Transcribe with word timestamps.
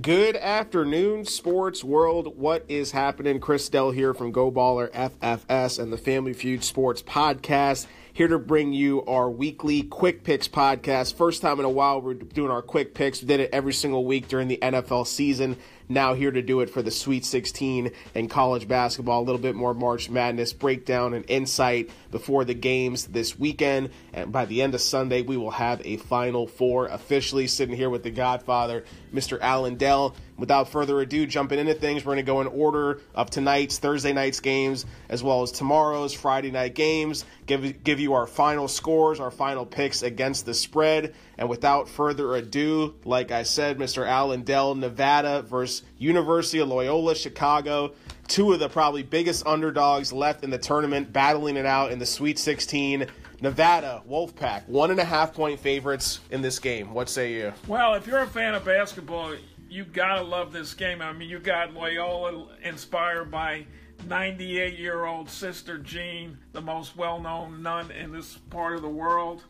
Good 0.00 0.34
afternoon, 0.34 1.24
sports 1.24 1.84
world. 1.84 2.36
What 2.36 2.64
is 2.68 2.90
happening? 2.90 3.38
Chris 3.38 3.68
Dell 3.68 3.92
here 3.92 4.12
from 4.12 4.32
Go 4.32 4.50
Baller 4.50 4.90
FFS 4.90 5.78
and 5.78 5.92
the 5.92 5.96
Family 5.96 6.32
Feud 6.32 6.64
Sports 6.64 7.00
Podcast. 7.00 7.86
Here 8.12 8.26
to 8.26 8.40
bring 8.40 8.72
you 8.72 9.04
our 9.04 9.30
weekly 9.30 9.84
quick 9.84 10.24
picks 10.24 10.48
podcast. 10.48 11.14
First 11.14 11.42
time 11.42 11.60
in 11.60 11.64
a 11.64 11.70
while 11.70 12.00
we're 12.00 12.14
doing 12.14 12.50
our 12.50 12.60
quick 12.60 12.92
picks. 12.92 13.22
We 13.22 13.28
did 13.28 13.38
it 13.38 13.50
every 13.52 13.72
single 13.72 14.04
week 14.04 14.26
during 14.26 14.48
the 14.48 14.58
NFL 14.60 15.06
season 15.06 15.56
now 15.88 16.14
here 16.14 16.30
to 16.30 16.42
do 16.42 16.60
it 16.60 16.70
for 16.70 16.82
the 16.82 16.90
Sweet 16.90 17.24
16 17.24 17.90
and 18.14 18.30
college 18.30 18.66
basketball. 18.68 19.20
A 19.20 19.24
little 19.24 19.40
bit 19.40 19.54
more 19.54 19.74
March 19.74 20.08
Madness 20.08 20.52
breakdown 20.52 21.14
and 21.14 21.24
insight 21.28 21.90
before 22.10 22.44
the 22.44 22.54
games 22.54 23.06
this 23.06 23.38
weekend. 23.38 23.90
And 24.12 24.32
by 24.32 24.44
the 24.44 24.62
end 24.62 24.74
of 24.74 24.80
Sunday, 24.80 25.22
we 25.22 25.36
will 25.36 25.50
have 25.50 25.80
a 25.84 25.96
Final 25.96 26.46
Four 26.46 26.86
officially 26.86 27.46
sitting 27.46 27.76
here 27.76 27.90
with 27.90 28.02
the 28.02 28.10
Godfather, 28.10 28.84
Mr. 29.12 29.38
Allen 29.40 29.76
Dell. 29.76 30.14
Without 30.36 30.68
further 30.68 31.00
ado, 31.00 31.26
jumping 31.26 31.60
into 31.60 31.74
things, 31.74 32.04
we're 32.04 32.14
going 32.14 32.24
to 32.24 32.32
go 32.32 32.40
in 32.40 32.48
order 32.48 33.00
of 33.14 33.30
tonight's 33.30 33.78
Thursday 33.78 34.12
night's 34.12 34.40
games 34.40 34.84
as 35.08 35.22
well 35.22 35.42
as 35.42 35.52
tomorrow's 35.52 36.12
Friday 36.12 36.50
night 36.50 36.74
games. 36.74 37.24
Give 37.46 37.84
give 37.84 38.00
you 38.00 38.14
our 38.14 38.26
final 38.26 38.66
scores, 38.66 39.20
our 39.20 39.30
final 39.30 39.64
picks 39.64 40.02
against 40.02 40.44
the 40.44 40.54
spread. 40.54 41.14
And 41.38 41.48
without 41.48 41.88
further 41.88 42.34
ado, 42.34 42.94
like 43.04 43.30
I 43.30 43.44
said, 43.44 43.78
Mr. 43.78 44.06
Allen 44.06 44.42
Dell, 44.42 44.74
Nevada 44.74 45.42
versus 45.42 45.73
University 45.98 46.58
of 46.58 46.68
Loyola 46.68 47.14
Chicago. 47.14 47.92
Two 48.28 48.52
of 48.52 48.60
the 48.60 48.68
probably 48.68 49.02
biggest 49.02 49.46
underdogs 49.46 50.12
left 50.12 50.44
in 50.44 50.50
the 50.50 50.58
tournament, 50.58 51.12
battling 51.12 51.56
it 51.56 51.66
out 51.66 51.92
in 51.92 51.98
the 51.98 52.06
Sweet 52.06 52.38
16. 52.38 53.06
Nevada, 53.40 54.02
Wolfpack, 54.08 54.66
one 54.68 54.90
and 54.90 55.00
a 55.00 55.04
half 55.04 55.34
point 55.34 55.60
favorites 55.60 56.20
in 56.30 56.40
this 56.40 56.58
game. 56.58 56.94
What 56.94 57.08
say 57.08 57.32
you? 57.32 57.52
Well, 57.66 57.94
if 57.94 58.06
you're 58.06 58.20
a 58.20 58.26
fan 58.26 58.54
of 58.54 58.64
basketball, 58.64 59.34
you 59.68 59.84
gotta 59.84 60.22
love 60.22 60.52
this 60.52 60.72
game. 60.72 61.02
I 61.02 61.12
mean, 61.12 61.28
you 61.28 61.38
got 61.38 61.74
Loyola 61.74 62.48
inspired 62.62 63.30
by 63.30 63.66
98 64.06 64.78
year 64.78 65.04
old 65.04 65.28
Sister 65.28 65.78
Jean, 65.78 66.38
the 66.52 66.60
most 66.60 66.96
well 66.96 67.20
known 67.20 67.62
nun 67.62 67.90
in 67.90 68.12
this 68.12 68.36
part 68.50 68.76
of 68.76 68.82
the 68.82 68.88
world. 68.88 69.44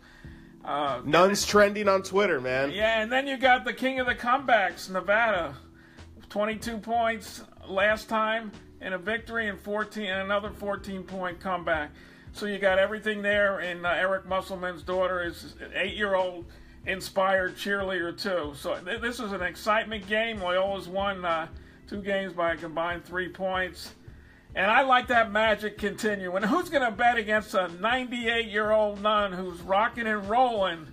Uh, 0.65 1.03
Nuns 1.05 1.45
trending 1.45 1.89
on 1.89 2.03
Twitter, 2.03 2.41
man. 2.41 2.71
Yeah, 2.71 3.03
and 3.03 3.13
then 3.13 3.27
you 3.27 3.37
got 3.37 3.65
the 3.65 3.75
king 3.75 4.01
of 4.01 4.07
the 4.07 4.15
comebacks, 4.15 4.89
Nevada, 4.89 5.55
22 6.35 6.79
points 6.79 7.45
last 7.69 8.09
time 8.09 8.51
in 8.81 8.93
a 8.93 8.99
victory 8.99 9.49
and 9.49 9.61
14 9.61 10.05
and 10.05 10.23
another 10.23 10.51
14 10.51 11.05
point 11.05 11.39
comeback. 11.39 11.93
So 12.33 12.47
you 12.47 12.59
got 12.59 12.81
everything 12.81 13.23
there, 13.23 13.61
and 13.61 13.87
uh, 13.87 13.91
Eric 13.91 14.27
Musselman's 14.27 14.83
daughter 14.83 15.23
is 15.23 15.55
an 15.61 15.71
eight 15.77 15.95
year 15.95 16.17
old 16.17 16.47
inspired 16.89 17.57
cheerleader 17.57 18.21
too. 18.21 18.53
So 18.57 18.77
th- 18.85 19.01
this 19.01 19.21
is 19.21 19.31
an 19.31 19.43
excitement 19.43 20.09
game. 20.09 20.41
Loyola's 20.41 20.89
won 20.89 21.25
uh, 21.25 21.47
two 21.89 22.03
games 22.03 22.33
by 22.33 22.55
a 22.55 22.57
combined 22.57 23.05
three 23.05 23.29
points. 23.29 23.95
And 24.57 24.69
I 24.69 24.83
like 24.83 25.07
that 25.07 25.31
magic 25.31 25.79
continue. 25.79 26.35
And 26.35 26.45
who's 26.45 26.69
going 26.69 26.85
to 26.85 26.91
bet 26.91 27.17
against 27.17 27.55
a 27.55 27.69
98 27.69 28.47
year 28.47 28.73
old 28.73 29.01
nun 29.01 29.31
who's 29.31 29.61
rocking 29.61 30.09
and 30.09 30.29
rolling 30.29 30.89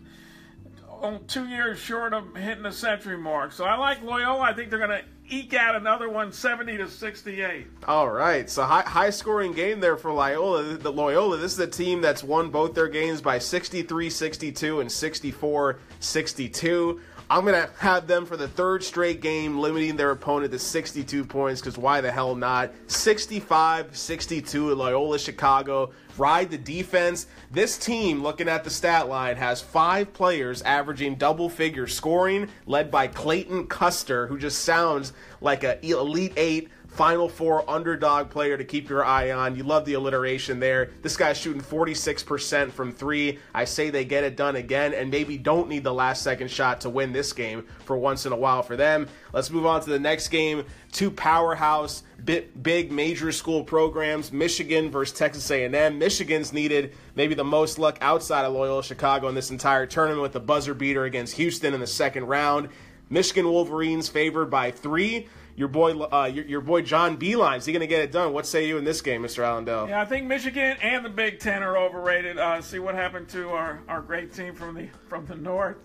two 1.28 1.48
years 1.48 1.80
short 1.80 2.14
of 2.14 2.36
hitting 2.36 2.62
the 2.62 2.72
century 2.72 3.18
mark? 3.18 3.54
So 3.54 3.66
I 3.66 3.76
like 3.78 4.04
Loyola. 4.04 4.42
I 4.42 4.54
think 4.54 4.70
they're 4.70 4.78
going 4.78 4.92
to 4.92 5.04
eke 5.32 5.54
out 5.54 5.76
another 5.76 6.10
one 6.10 6.32
70 6.32 6.78
to 6.78 6.90
68. 6.90 7.68
All 7.88 8.10
right. 8.10 8.50
So 8.50 8.64
high, 8.64 8.82
high 8.82 9.10
scoring 9.10 9.54
game 9.54 9.80
there 9.80 9.98
for 9.98 10.12
Loyola. 10.12 10.78
The 10.78 10.92
Loyola, 10.92 11.38
this 11.38 11.54
is 11.54 11.60
a 11.60 11.68
team 11.68 12.02
that's 12.02 12.24
won 12.24 12.50
both 12.50 12.76
their 12.76 12.90
games 12.90 13.22
by 13.22 13.40
63 13.40 14.10
62 14.10 14.82
and 14.82 14.92
64 14.92 15.80
62. 16.00 17.02
I'm 17.32 17.46
going 17.46 17.66
to 17.66 17.70
have 17.78 18.08
them 18.08 18.26
for 18.26 18.36
the 18.36 18.50
third 18.50 18.84
straight 18.84 19.22
game, 19.22 19.58
limiting 19.58 19.96
their 19.96 20.12
opponent 20.12 20.52
to 20.52 20.60
62 20.60 21.24
points 21.24 21.62
because 21.62 21.78
why 21.78 22.02
the 22.02 22.12
hell 22.12 22.36
not? 22.36 22.74
65 22.88 23.96
62 23.96 24.72
at 24.72 24.76
Loyola 24.76 25.18
Chicago. 25.18 25.94
Ride 26.18 26.52
the 26.52 26.58
defense. 26.58 27.28
This 27.50 27.78
team, 27.78 28.22
looking 28.22 28.50
at 28.50 28.66
the 28.66 28.70
stat 28.70 29.08
line, 29.08 29.38
has 29.38 29.62
five 29.62 30.12
players 30.12 30.62
averaging 30.64 31.16
double 31.16 31.48
figure 31.48 31.88
scoring, 31.88 32.50
led 32.66 32.92
by 32.92 33.08
Clayton 33.08 33.68
Custer, 33.68 34.28
who 34.28 34.38
just 34.38 34.66
sounds 34.66 35.14
like 35.40 35.64
an 35.64 35.78
Elite 35.84 36.34
Eight 36.36 36.68
Final 36.92 37.30
Four 37.30 37.68
underdog 37.70 38.30
player 38.30 38.58
to 38.58 38.66
keep 38.66 38.90
your 38.90 39.06
eye 39.06 39.32
on. 39.32 39.56
You 39.56 39.64
love 39.64 39.86
the 39.86 39.94
alliteration 39.94 40.60
there. 40.60 40.92
This 41.02 41.16
guy's 41.16 41.38
shooting 41.38 41.62
46% 41.62 42.70
from 42.72 42.92
three. 42.92 43.40
I 43.54 43.64
say 43.64 43.90
they 43.90 44.04
get 44.04 44.26
it 44.26 44.36
done 44.36 44.58
again 44.58 44.94
and 44.94 45.10
maybe 45.10 45.38
don't 45.38 45.70
need 45.70 45.86
the 45.86 45.94
last 45.94 46.22
second 46.22 46.52
shot 46.52 46.82
to 46.82 46.90
win 46.90 47.14
this 47.14 47.32
game 47.32 47.66
for 47.86 47.96
once 47.96 48.26
in 48.26 48.34
a 48.34 48.36
while 48.36 48.62
for 48.62 48.76
them. 48.76 49.08
Let's 49.32 49.50
move 49.50 49.66
on 49.66 49.80
to 49.82 49.90
the 49.90 50.00
next 50.00 50.28
game. 50.28 50.66
Two 50.92 51.10
powerhouse, 51.10 52.04
big 52.26 52.92
major 52.92 53.32
school 53.32 53.64
programs, 53.64 54.34
Michigan 54.34 54.92
versus 54.92 55.18
Texas 55.18 55.50
A&M. 55.50 55.98
Michigan's 55.98 56.52
needed 56.52 56.94
maybe 57.16 57.36
the 57.36 57.44
most 57.46 57.80
luck 57.80 57.98
outside 58.02 58.44
of 58.44 58.52
Loyola 58.52 58.84
Chicago 58.84 59.30
in 59.30 59.36
this 59.36 59.50
entire 59.50 59.86
tournament 59.86 60.22
with 60.22 60.34
the 60.34 60.42
buzzer 60.42 60.74
beater 60.74 61.06
against 61.06 61.36
Houston 61.38 61.74
in 61.74 61.80
the 61.80 61.88
second 61.88 62.26
round. 62.26 62.68
Michigan 63.10 63.50
Wolverines 63.50 64.10
favored 64.10 64.50
by 64.50 64.72
three 64.72 65.28
your 65.56 65.68
boy, 65.68 66.00
uh, 66.00 66.26
your, 66.26 66.46
your, 66.46 66.62
boy 66.62 66.82
John 66.82 67.18
Beilein. 67.18 67.58
Is 67.58 67.66
he 67.66 67.74
going 67.74 67.82
to 67.82 67.88
get 67.88 68.02
it 68.02 68.12
done? 68.12 68.34
What 68.34 68.46
say 68.46 68.68
you 68.68 68.78
in 68.78 68.84
this 68.84 69.02
game, 69.02 69.22
Mr. 69.22 69.44
Allen 69.44 69.66
Dell? 69.66 69.88
Yeah, 69.88 70.02
I 70.02 70.06
think 70.06 70.28
Michigan 70.28 70.78
and 70.82 71.04
the 71.04 71.10
Big 71.10 71.40
Ten 71.40 71.62
are 71.64 71.78
overrated. 71.78 72.38
Uh, 72.38 72.62
see 72.62 72.80
what 72.80 72.96
happened 72.96 73.28
to 73.30 73.50
our, 73.50 73.82
our 73.88 74.02
great 74.02 74.34
team 74.34 74.56
from 74.56 74.76
the 74.76 74.88
from 75.08 75.26
the 75.26 75.36
North, 75.36 75.78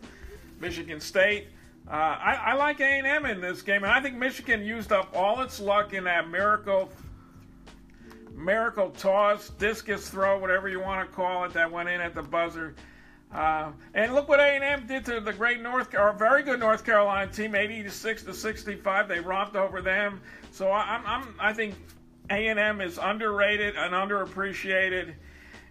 Michigan 0.61 1.01
State. 1.01 1.49
Uh, 1.89 1.93
I, 1.93 2.35
I, 2.47 2.53
like 2.55 2.81
A&M 2.81 3.27
in 3.27 3.41
this 3.41 3.63
game, 3.63 3.85
and 3.85 3.93
I 3.93 4.01
think 4.01 4.17
Michigan 4.17 4.65
used 4.65 4.91
up 4.91 5.09
all 5.15 5.41
its 5.43 5.61
luck 5.61 5.93
in 5.93 6.03
that 6.05 6.29
miracle 6.29 6.91
miracle 8.37 8.91
toss, 8.91 9.51
discus 9.51 10.09
throw, 10.09 10.39
whatever 10.39 10.69
you 10.69 10.81
want 10.81 11.09
to 11.09 11.15
call 11.15 11.45
it, 11.45 11.53
that 11.55 11.71
went 11.71 11.89
in 11.89 12.01
at 12.01 12.15
the 12.15 12.23
buzzer. 12.23 12.75
Uh, 13.33 13.73
and 13.95 14.15
look 14.15 14.29
what 14.29 14.41
A&M 14.41 14.87
did 14.87 15.05
to 15.05 15.21
the 15.21 15.33
great 15.33 15.61
North, 15.61 15.95
or 15.95 16.13
very 16.13 16.43
good 16.43 16.61
North 16.61 16.85
Carolina 16.85 17.31
team, 17.31 17.55
86 17.55 18.23
to 18.23 18.33
65. 18.33 19.09
They 19.09 19.21
romped 19.21 19.57
over 19.57 19.83
them. 19.83 20.21
So 20.53 20.71
I'm, 20.71 21.05
I'm 21.05 21.35
I 21.39 21.53
think 21.53 21.75
A&M 22.31 22.81
is 22.81 22.99
underrated 22.99 23.77
and 23.77 23.93
underappreciated 23.93 25.15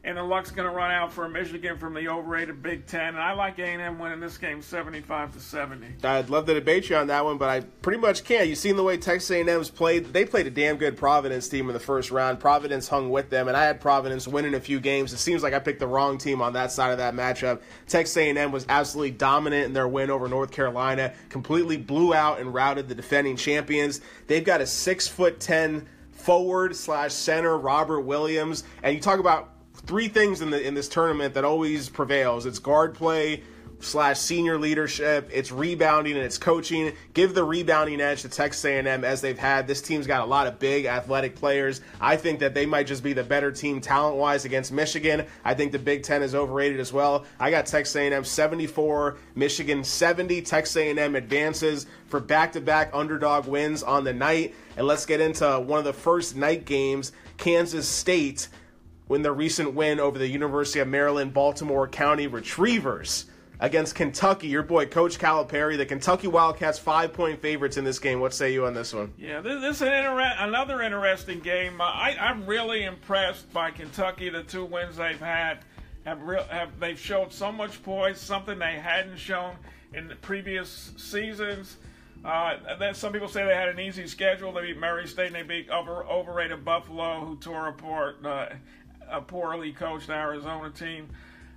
and 0.05 0.15
the 0.15 0.23
luck's 0.23 0.51
going 0.51 0.69
to 0.69 0.73
run 0.73 0.91
out 0.91 1.11
for 1.11 1.27
Michigan 1.27 1.77
from 1.77 1.95
the 1.95 2.07
overrated 2.07 2.61
Big 2.61 2.85
Ten. 2.85 3.09
And 3.09 3.17
I 3.17 3.33
like 3.33 3.57
A&M 3.57 3.97
winning 3.97 4.19
this 4.19 4.37
game 4.37 4.61
75 4.61 5.33
to 5.33 5.39
70. 5.39 5.87
I'd 6.03 6.29
love 6.29 6.45
to 6.45 6.53
debate 6.53 6.91
you 6.91 6.95
on 6.95 7.07
that 7.07 7.25
one, 7.25 7.39
but 7.39 7.49
I 7.49 7.61
pretty 7.81 7.99
much 7.99 8.23
can't. 8.23 8.47
You've 8.47 8.59
seen 8.59 8.75
the 8.75 8.83
way 8.83 8.97
Texas 8.97 9.31
A&M's 9.31 9.71
played. 9.71 10.13
They 10.13 10.23
played 10.23 10.45
a 10.45 10.51
damn 10.51 10.77
good 10.77 10.95
Providence 10.95 11.49
team 11.49 11.67
in 11.69 11.73
the 11.73 11.79
first 11.79 12.11
round. 12.11 12.39
Providence 12.39 12.87
hung 12.87 13.09
with 13.09 13.31
them, 13.31 13.47
and 13.47 13.57
I 13.57 13.63
had 13.63 13.81
Providence 13.81 14.27
winning 14.27 14.53
a 14.53 14.59
few 14.59 14.79
games. 14.79 15.11
It 15.11 15.17
seems 15.17 15.41
like 15.41 15.55
I 15.55 15.59
picked 15.59 15.79
the 15.79 15.87
wrong 15.87 16.19
team 16.19 16.39
on 16.39 16.53
that 16.53 16.71
side 16.71 16.91
of 16.91 16.99
that 16.99 17.15
matchup. 17.15 17.61
Texas 17.87 18.15
A&M 18.15 18.51
was 18.51 18.67
absolutely 18.69 19.11
dominant 19.11 19.65
in 19.65 19.73
their 19.73 19.87
win 19.87 20.11
over 20.11 20.27
North 20.27 20.51
Carolina. 20.51 21.13
Completely 21.29 21.77
blew 21.77 22.13
out 22.13 22.39
and 22.39 22.53
routed 22.53 22.87
the 22.87 22.95
defending 22.95 23.37
champions. 23.37 24.01
They've 24.27 24.45
got 24.45 24.61
a 24.61 24.67
six 24.67 25.07
foot 25.07 25.39
ten 25.39 25.87
forward 26.11 26.75
slash 26.75 27.13
center 27.13 27.57
Robert 27.57 28.01
Williams, 28.01 28.63
and 28.83 28.95
you 28.95 29.01
talk 29.01 29.19
about 29.19 29.54
three 29.85 30.07
things 30.07 30.41
in 30.41 30.49
the 30.49 30.61
in 30.61 30.73
this 30.73 30.89
tournament 30.89 31.33
that 31.33 31.45
always 31.45 31.89
prevails. 31.89 32.45
It's 32.45 32.59
guard 32.59 32.95
play 32.95 33.43
slash 33.79 34.19
senior 34.19 34.57
leadership. 34.57 35.29
It's 35.31 35.51
rebounding 35.51 36.15
and 36.15 36.23
it's 36.23 36.37
coaching. 36.37 36.93
Give 37.13 37.33
the 37.33 37.43
rebounding 37.43 38.01
edge 38.01 38.21
to 38.23 38.29
Texas 38.29 38.63
A&M 38.65 39.03
as 39.03 39.21
they've 39.21 39.37
had. 39.37 39.67
This 39.67 39.81
team's 39.81 40.07
got 40.07 40.21
a 40.21 40.25
lot 40.25 40.47
of 40.47 40.59
big 40.59 40.85
athletic 40.85 41.35
players. 41.35 41.81
I 41.99 42.15
think 42.17 42.39
that 42.39 42.53
they 42.53 42.65
might 42.65 42.87
just 42.87 43.03
be 43.03 43.13
the 43.13 43.23
better 43.23 43.51
team 43.51 43.81
talent 43.81 44.17
wise 44.17 44.45
against 44.45 44.71
Michigan. 44.71 45.25
I 45.43 45.53
think 45.53 45.71
the 45.71 45.79
Big 45.79 46.03
Ten 46.03 46.23
is 46.23 46.33
overrated 46.33 46.79
as 46.79 46.91
well. 46.91 47.25
I 47.39 47.51
got 47.51 47.65
Texas 47.65 47.95
A&M 47.95 48.23
74, 48.23 49.17
Michigan 49.35 49.83
70. 49.83 50.41
Texas 50.41 50.75
A&M 50.77 51.15
advances 51.15 51.85
for 52.07 52.19
back-to-back 52.19 52.91
underdog 52.93 53.45
wins 53.45 53.83
on 53.83 54.03
the 54.03 54.13
night. 54.13 54.55
And 54.77 54.87
let's 54.87 55.05
get 55.05 55.21
into 55.21 55.59
one 55.59 55.79
of 55.79 55.85
the 55.85 55.93
first 55.93 56.35
night 56.35 56.65
games. 56.65 57.11
Kansas 57.37 57.87
State 57.87 58.47
win 59.07 59.21
their 59.21 59.33
recent 59.33 59.73
win 59.73 59.99
over 59.99 60.17
the 60.17 60.27
University 60.27 60.79
of 60.79 60.87
Maryland 60.87 61.33
Baltimore 61.33 61.87
County 61.87 62.27
Retrievers 62.27 63.25
against 63.59 63.95
Kentucky. 63.95 64.47
Your 64.47 64.63
boy, 64.63 64.85
Coach 64.85 65.17
Calipari, 65.17 65.77
the 65.77 65.85
Kentucky 65.85 66.27
Wildcats, 66.27 66.79
five 66.79 67.13
point 67.13 67.41
favorites 67.41 67.77
in 67.77 67.85
this 67.85 67.99
game. 67.99 68.19
What 68.19 68.33
say 68.33 68.53
you 68.53 68.65
on 68.65 68.73
this 68.73 68.93
one? 68.93 69.13
Yeah, 69.17 69.41
this, 69.41 69.77
is 69.77 69.81
an 69.81 69.93
inter- 69.93 70.35
another 70.39 70.81
interesting 70.81 71.39
game. 71.39 71.79
Uh, 71.79 71.85
I, 71.85 72.17
I'm 72.19 72.45
really 72.45 72.83
impressed 72.83 73.51
by 73.53 73.71
Kentucky. 73.71 74.29
The 74.29 74.43
two 74.43 74.65
wins 74.65 74.97
they've 74.97 75.19
had 75.19 75.59
have, 76.05 76.21
real, 76.21 76.43
have 76.43 76.79
they've 76.79 76.99
showed 76.99 77.31
so 77.31 77.51
much 77.51 77.81
poise, 77.83 78.19
something 78.19 78.59
they 78.59 78.79
hadn't 78.79 79.17
shown 79.17 79.55
in 79.93 80.07
the 80.07 80.15
previous 80.15 80.91
seasons. 80.97 81.77
Uh, 82.23 82.57
then 82.79 82.95
some 82.95 83.13
people 83.13 83.27
say 83.27 83.45
they 83.45 83.53
had 83.53 83.69
an 83.69 83.79
easy 83.79 84.07
schedule. 84.07 84.51
They 84.51 84.61
beat 84.61 84.79
Murray 84.79 85.07
State 85.07 85.27
and 85.27 85.35
they 85.35 85.43
beat 85.43 85.69
over, 85.69 86.03
overrated 86.05 86.65
Buffalo, 86.65 87.23
who 87.23 87.35
tore 87.37 87.67
apart 87.67 88.25
uh, 88.25 88.47
a 89.09 89.21
poorly 89.21 89.71
coached 89.71 90.09
Arizona 90.09 90.69
team. 90.69 91.09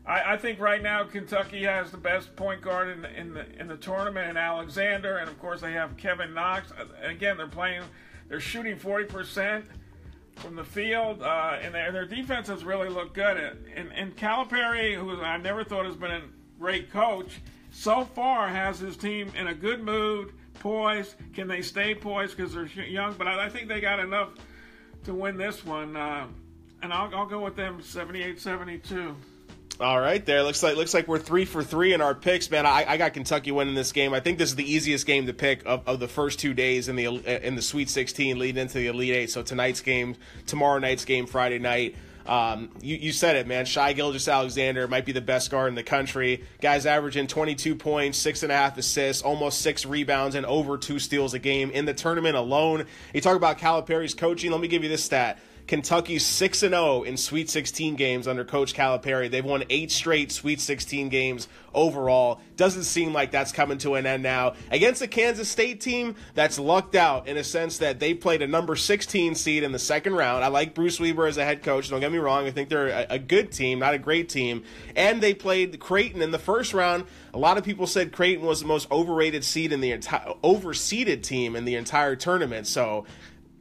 I, 0.07 0.35
I, 0.35 0.37
think 0.37 0.59
right 0.59 0.83
now 0.83 1.05
Kentucky 1.05 1.65
has 1.65 1.91
the 1.91 1.99
best 1.99 2.35
point 2.35 2.63
guard 2.63 2.89
in 2.89 3.03
the, 3.03 3.21
in 3.21 3.35
the 3.35 3.61
in 3.61 3.69
the 3.69 3.77
tournament, 3.77 4.29
and 4.29 4.39
Alexander, 4.39 5.19
and 5.19 5.29
of 5.29 5.39
course 5.39 5.61
they 5.61 5.73
have 5.73 5.97
Kevin 5.97 6.33
Knox. 6.33 6.73
And 7.03 7.11
again, 7.11 7.37
they're 7.37 7.47
playing, 7.47 7.83
they're 8.29 8.41
shooting 8.41 8.79
forty 8.79 9.05
percent 9.05 9.67
from 10.37 10.57
the 10.57 10.65
field, 10.65 11.23
uh, 11.23 11.59
and 11.61 11.75
their, 11.75 11.93
their 11.93 12.07
defense 12.07 12.49
has 12.49 12.65
really 12.65 12.89
looked 12.89 13.15
good. 13.15 13.37
And, 13.75 13.93
and 13.93 14.17
Calipari, 14.17 14.95
who 14.95 15.21
I 15.21 15.37
never 15.37 15.65
thought 15.65 15.85
has 15.85 15.97
been 15.97 16.13
a 16.13 16.23
great 16.59 16.91
coach, 16.91 17.41
so 17.71 18.05
far 18.05 18.49
has 18.49 18.79
his 18.79 18.97
team 18.97 19.31
in 19.37 19.49
a 19.49 19.55
good 19.55 19.83
mood, 19.83 20.33
poised. 20.55 21.17
Can 21.35 21.49
they 21.49 21.63
stay 21.63 21.95
poised 21.95 22.37
because 22.37 22.55
they're 22.55 22.67
young? 22.67 23.15
But 23.15 23.29
I, 23.29 23.47
I, 23.47 23.49
think 23.49 23.69
they 23.69 23.81
got 23.81 23.99
enough 23.99 24.31
to 25.05 25.15
win 25.15 25.37
this 25.37 25.65
one. 25.65 25.97
Uh, 25.97 26.27
and 26.83 26.93
I'll, 26.93 27.15
I'll 27.15 27.27
go 27.27 27.41
with 27.41 27.57
them 27.57 27.81
78 27.83 28.41
72. 28.41 29.17
All 29.81 30.01
right, 30.01 30.25
there 30.27 30.43
looks 30.43 30.61
like 30.65 30.77
looks 30.77 30.93
like 30.93 31.07
we're 31.07 31.21
three 31.21 31.45
for 31.45 31.63
three 31.63 31.93
in 31.93 32.01
our 32.01 32.13
picks, 32.13 32.51
man. 32.51 32.67
I, 32.67 32.85
I 32.89 32.97
got 32.97 33.13
Kentucky 33.13 33.53
winning 33.53 33.77
this 33.77 33.93
game. 33.93 34.13
I 34.13 34.19
think 34.19 34.37
this 34.37 34.49
is 34.49 34.57
the 34.57 34.69
easiest 34.69 35.07
game 35.07 35.27
to 35.27 35.33
pick 35.33 35.63
of, 35.67 35.87
of 35.87 36.01
the 36.01 36.09
first 36.09 36.41
two 36.41 36.53
days 36.53 36.89
in 36.89 36.97
the 36.97 37.07
in 37.47 37.55
the 37.55 37.63
Sweet 37.63 37.89
16 37.89 38.41
leading 38.41 38.61
into 38.61 38.79
the 38.79 38.89
Elite 38.89 39.15
Eight. 39.15 39.31
So 39.31 39.45
tonight's 39.45 39.81
game, 39.81 40.17
tomorrow 40.47 40.81
night's 40.81 41.05
game, 41.05 41.27
Friday 41.27 41.61
night. 41.61 41.95
Um, 42.27 42.71
you, 42.83 42.97
you 42.97 43.13
said 43.13 43.37
it, 43.37 43.47
man. 43.47 43.65
Shai 43.65 43.95
Gilgeous-Alexander 43.95 44.87
might 44.87 45.07
be 45.07 45.13
the 45.13 45.21
best 45.23 45.51
guard 45.51 45.69
in 45.69 45.75
the 45.75 45.83
country. 45.83 46.45
Guy's 46.61 46.85
averaging 46.85 47.27
22 47.27 47.75
points, 47.75 48.19
six 48.19 48.43
and 48.43 48.53
a 48.53 48.55
half 48.55 48.77
assists, 48.77 49.23
almost 49.23 49.63
six 49.63 49.87
rebounds, 49.87 50.35
and 50.35 50.45
over 50.45 50.77
two 50.77 50.99
steals 50.99 51.33
a 51.33 51.39
game 51.39 51.71
in 51.71 51.87
the 51.87 51.95
tournament 51.95 52.37
alone. 52.37 52.85
You 53.15 53.23
talk 53.23 53.37
about 53.37 53.57
Calipari's 53.57 54.13
coaching. 54.13 54.51
Let 54.51 54.61
me 54.61 54.69
give 54.69 54.83
you 54.83 54.91
this 54.91 55.05
stat. 55.05 55.39
Kentucky's 55.69 56.25
6 56.25 56.63
and 56.63 56.73
0 56.73 57.03
in 57.03 57.19
Sweet 57.19 57.51
16 57.51 57.95
games 57.95 58.27
under 58.27 58.43
Coach 58.43 58.75
Calipari. 58.75 59.31
They've 59.31 59.45
won 59.45 59.65
eight 59.69 59.91
straight 59.93 60.33
Sweet 60.33 60.61
16 60.61 61.11
games 61.11 61.47
overall. 61.75 62.41
Doesn't 62.57 62.85
seem 62.85 63.13
like 63.13 63.31
that's 63.31 63.53
coming 63.53 63.77
to 63.79 63.95
an 63.95 64.07
end 64.07 64.23
now. 64.23 64.55
Against 64.71 65.03
a 65.03 65.07
Kansas 65.07 65.47
State 65.47 65.83
team 65.83 66.17
that's 66.35 66.59
lucked 66.59 66.95
out 66.95 67.29
in 67.29 67.37
a 67.37 67.45
sense 67.45 67.79
that 67.79 68.01
they 68.01 68.15
played 68.15 68.41
a 68.41 68.47
number 68.47 68.77
16 68.77 69.35
seed 69.35 69.63
in 69.63 69.73
the 69.73 69.79
second 69.79 70.15
round. 70.15 70.43
I 70.43 70.49
like 70.49 70.75
Bruce 70.75 70.99
Weber 70.99 71.27
as 71.27 71.37
a 71.37 71.45
head 71.45 71.63
coach. 71.63 71.91
Don't 71.91 72.01
get 72.01 72.11
me 72.11 72.19
wrong. 72.19 72.47
I 72.47 72.51
think 72.51 72.71
they're 72.71 72.89
a, 72.89 73.07
a 73.11 73.19
good 73.19 73.53
team, 73.53 73.79
not 73.79 73.93
a 73.93 73.99
great 73.99 74.31
team. 74.31 74.65
And 74.97 75.23
they 75.23 75.35
played 75.35 75.79
Creighton 75.79 76.23
in 76.23 76.31
the 76.31 76.39
first 76.39 76.73
round. 76.73 77.05
A 77.35 77.39
lot 77.39 77.59
of 77.59 77.65
people 77.65 77.87
said 77.87 78.11
Creighton 78.13 78.47
was 78.47 78.61
the 78.61 78.67
most 78.67 78.91
overrated 78.91 79.45
seed 79.45 79.73
in 79.73 79.83
the 79.83 79.93
entire, 79.93 80.33
overseeded 80.43 81.23
team 81.23 81.55
in 81.55 81.67
the 81.67 81.75
entire 81.75 82.17
tournament. 82.17 82.67
So 82.67 83.05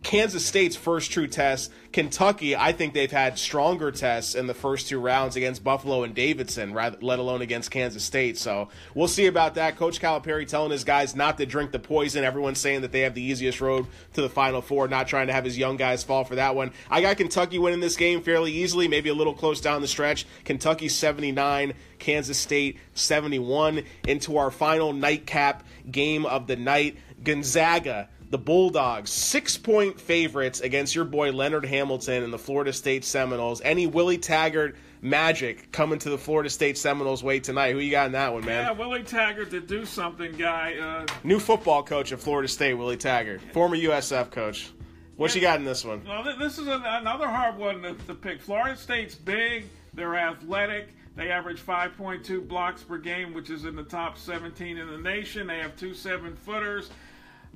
Kansas 0.03 0.45
State's 0.45 0.75
first 0.75 1.11
true 1.11 1.27
test. 1.27 1.71
Kentucky, 1.91 2.55
I 2.55 2.71
think 2.71 2.93
they've 2.93 3.11
had 3.11 3.37
stronger 3.37 3.91
tests 3.91 4.35
in 4.35 4.47
the 4.47 4.53
first 4.53 4.87
two 4.87 4.99
rounds 4.99 5.35
against 5.35 5.63
Buffalo 5.63 6.03
and 6.03 6.13
Davidson, 6.13 6.73
rather, 6.73 6.97
let 7.01 7.19
alone 7.19 7.41
against 7.41 7.71
Kansas 7.71 8.03
State. 8.03 8.37
So 8.37 8.69
we'll 8.93 9.07
see 9.07 9.25
about 9.25 9.55
that. 9.55 9.75
Coach 9.75 9.99
Calipari 9.99 10.47
telling 10.47 10.71
his 10.71 10.83
guys 10.83 11.15
not 11.15 11.37
to 11.39 11.45
drink 11.45 11.71
the 11.71 11.79
poison. 11.79 12.23
Everyone's 12.23 12.59
saying 12.59 12.81
that 12.81 12.91
they 12.91 13.01
have 13.01 13.15
the 13.15 13.21
easiest 13.21 13.59
road 13.59 13.87
to 14.13 14.21
the 14.21 14.29
Final 14.29 14.61
Four, 14.61 14.87
not 14.87 15.07
trying 15.07 15.27
to 15.27 15.33
have 15.33 15.43
his 15.43 15.57
young 15.57 15.75
guys 15.75 16.03
fall 16.03 16.23
for 16.23 16.35
that 16.35 16.55
one. 16.55 16.71
I 16.89 17.01
got 17.01 17.17
Kentucky 17.17 17.59
winning 17.59 17.79
this 17.79 17.97
game 17.97 18.21
fairly 18.21 18.53
easily, 18.53 18.87
maybe 18.87 19.09
a 19.09 19.15
little 19.15 19.33
close 19.33 19.59
down 19.59 19.81
the 19.81 19.87
stretch. 19.87 20.25
Kentucky 20.45 20.89
79, 20.89 21.73
Kansas 21.99 22.37
State 22.37 22.77
71. 22.93 23.83
Into 24.07 24.37
our 24.37 24.51
final 24.51 24.93
nightcap 24.93 25.63
game 25.89 26.25
of 26.25 26.47
the 26.47 26.55
night, 26.55 26.97
Gonzaga 27.23 28.09
the 28.29 28.37
Bulldogs, 28.37 29.09
six 29.09 29.57
point 29.57 29.99
favorites 29.99 30.59
against 30.61 30.93
your 30.93 31.05
boy 31.05 31.31
Leonard 31.31 31.65
Hamilton 31.65 32.23
and 32.23 32.33
the 32.33 32.37
Florida 32.37 32.73
State 32.73 33.05
Seminoles. 33.05 33.61
Any 33.61 33.87
Willie 33.87 34.17
Taggart 34.17 34.75
magic 35.01 35.71
coming 35.71 35.99
to 35.99 36.09
the 36.09 36.17
Florida 36.17 36.49
State 36.49 36.77
Seminoles 36.77 37.23
way 37.23 37.39
tonight? 37.39 37.71
Who 37.71 37.79
you 37.79 37.91
got 37.91 38.07
in 38.07 38.11
that 38.13 38.33
one, 38.33 38.45
man? 38.45 38.65
Yeah, 38.65 38.71
Willie 38.71 39.03
Taggart 39.03 39.51
to 39.51 39.61
do 39.61 39.85
something, 39.85 40.35
guy. 40.35 40.75
Uh, 40.75 41.05
New 41.23 41.39
football 41.39 41.83
coach 41.83 42.11
at 42.11 42.19
Florida 42.19 42.47
State, 42.47 42.73
Willie 42.73 42.97
Taggart, 42.97 43.41
former 43.53 43.77
USF 43.77 44.31
coach. 44.31 44.71
What 45.15 45.31
yeah, 45.31 45.35
you 45.35 45.41
got 45.41 45.59
in 45.59 45.65
this 45.65 45.83
one? 45.83 46.03
Well, 46.05 46.23
this 46.37 46.59
is 46.59 46.67
another 46.67 47.27
hard 47.27 47.57
one 47.57 47.81
to, 47.81 47.93
to 48.07 48.13
pick. 48.13 48.39
Florida 48.41 48.77
State's 48.77 49.15
big. 49.15 49.65
They're 49.93 50.15
athletic. 50.15 50.89
They 51.15 51.31
average 51.31 51.59
5.2 51.59 52.47
blocks 52.47 52.83
per 52.83 52.99
game, 52.99 53.33
which 53.33 53.49
is 53.49 53.65
in 53.65 53.75
the 53.75 53.83
top 53.83 54.19
17 54.19 54.77
in 54.77 54.87
the 54.87 54.99
nation. 54.99 55.47
They 55.47 55.57
have 55.57 55.75
two 55.75 55.95
seven 55.95 56.35
footers. 56.35 56.91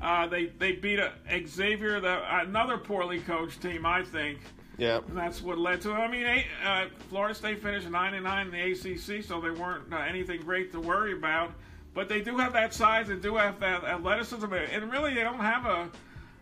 Uh, 0.01 0.27
they 0.27 0.45
they 0.45 0.73
beat 0.73 0.99
a, 0.99 1.11
Xavier, 1.47 1.99
the, 1.99 2.21
another 2.39 2.77
poorly 2.77 3.19
coached 3.19 3.61
team, 3.61 3.85
I 3.85 4.03
think. 4.03 4.39
Yeah. 4.77 5.01
That's 5.09 5.41
what 5.41 5.59
led 5.59 5.81
to 5.81 5.91
it. 5.91 5.95
I 5.95 6.07
mean, 6.09 6.25
eight, 6.25 6.47
uh, 6.65 6.87
Florida 7.09 7.35
State 7.35 7.61
finished 7.61 7.87
99 7.87 8.47
in 8.47 8.51
the 8.51 8.71
ACC, 8.71 9.23
so 9.23 9.39
they 9.39 9.51
weren't 9.51 9.93
uh, 9.93 9.97
anything 9.97 10.41
great 10.41 10.71
to 10.71 10.79
worry 10.79 11.13
about. 11.13 11.51
But 11.93 12.09
they 12.09 12.21
do 12.21 12.37
have 12.37 12.53
that 12.53 12.73
size 12.73 13.09
and 13.09 13.21
do 13.21 13.35
have 13.35 13.59
that 13.59 13.83
athleticism, 13.83 14.51
and 14.51 14.91
really 14.91 15.13
they 15.13 15.23
don't 15.23 15.39
have 15.39 15.65
a, 15.65 15.89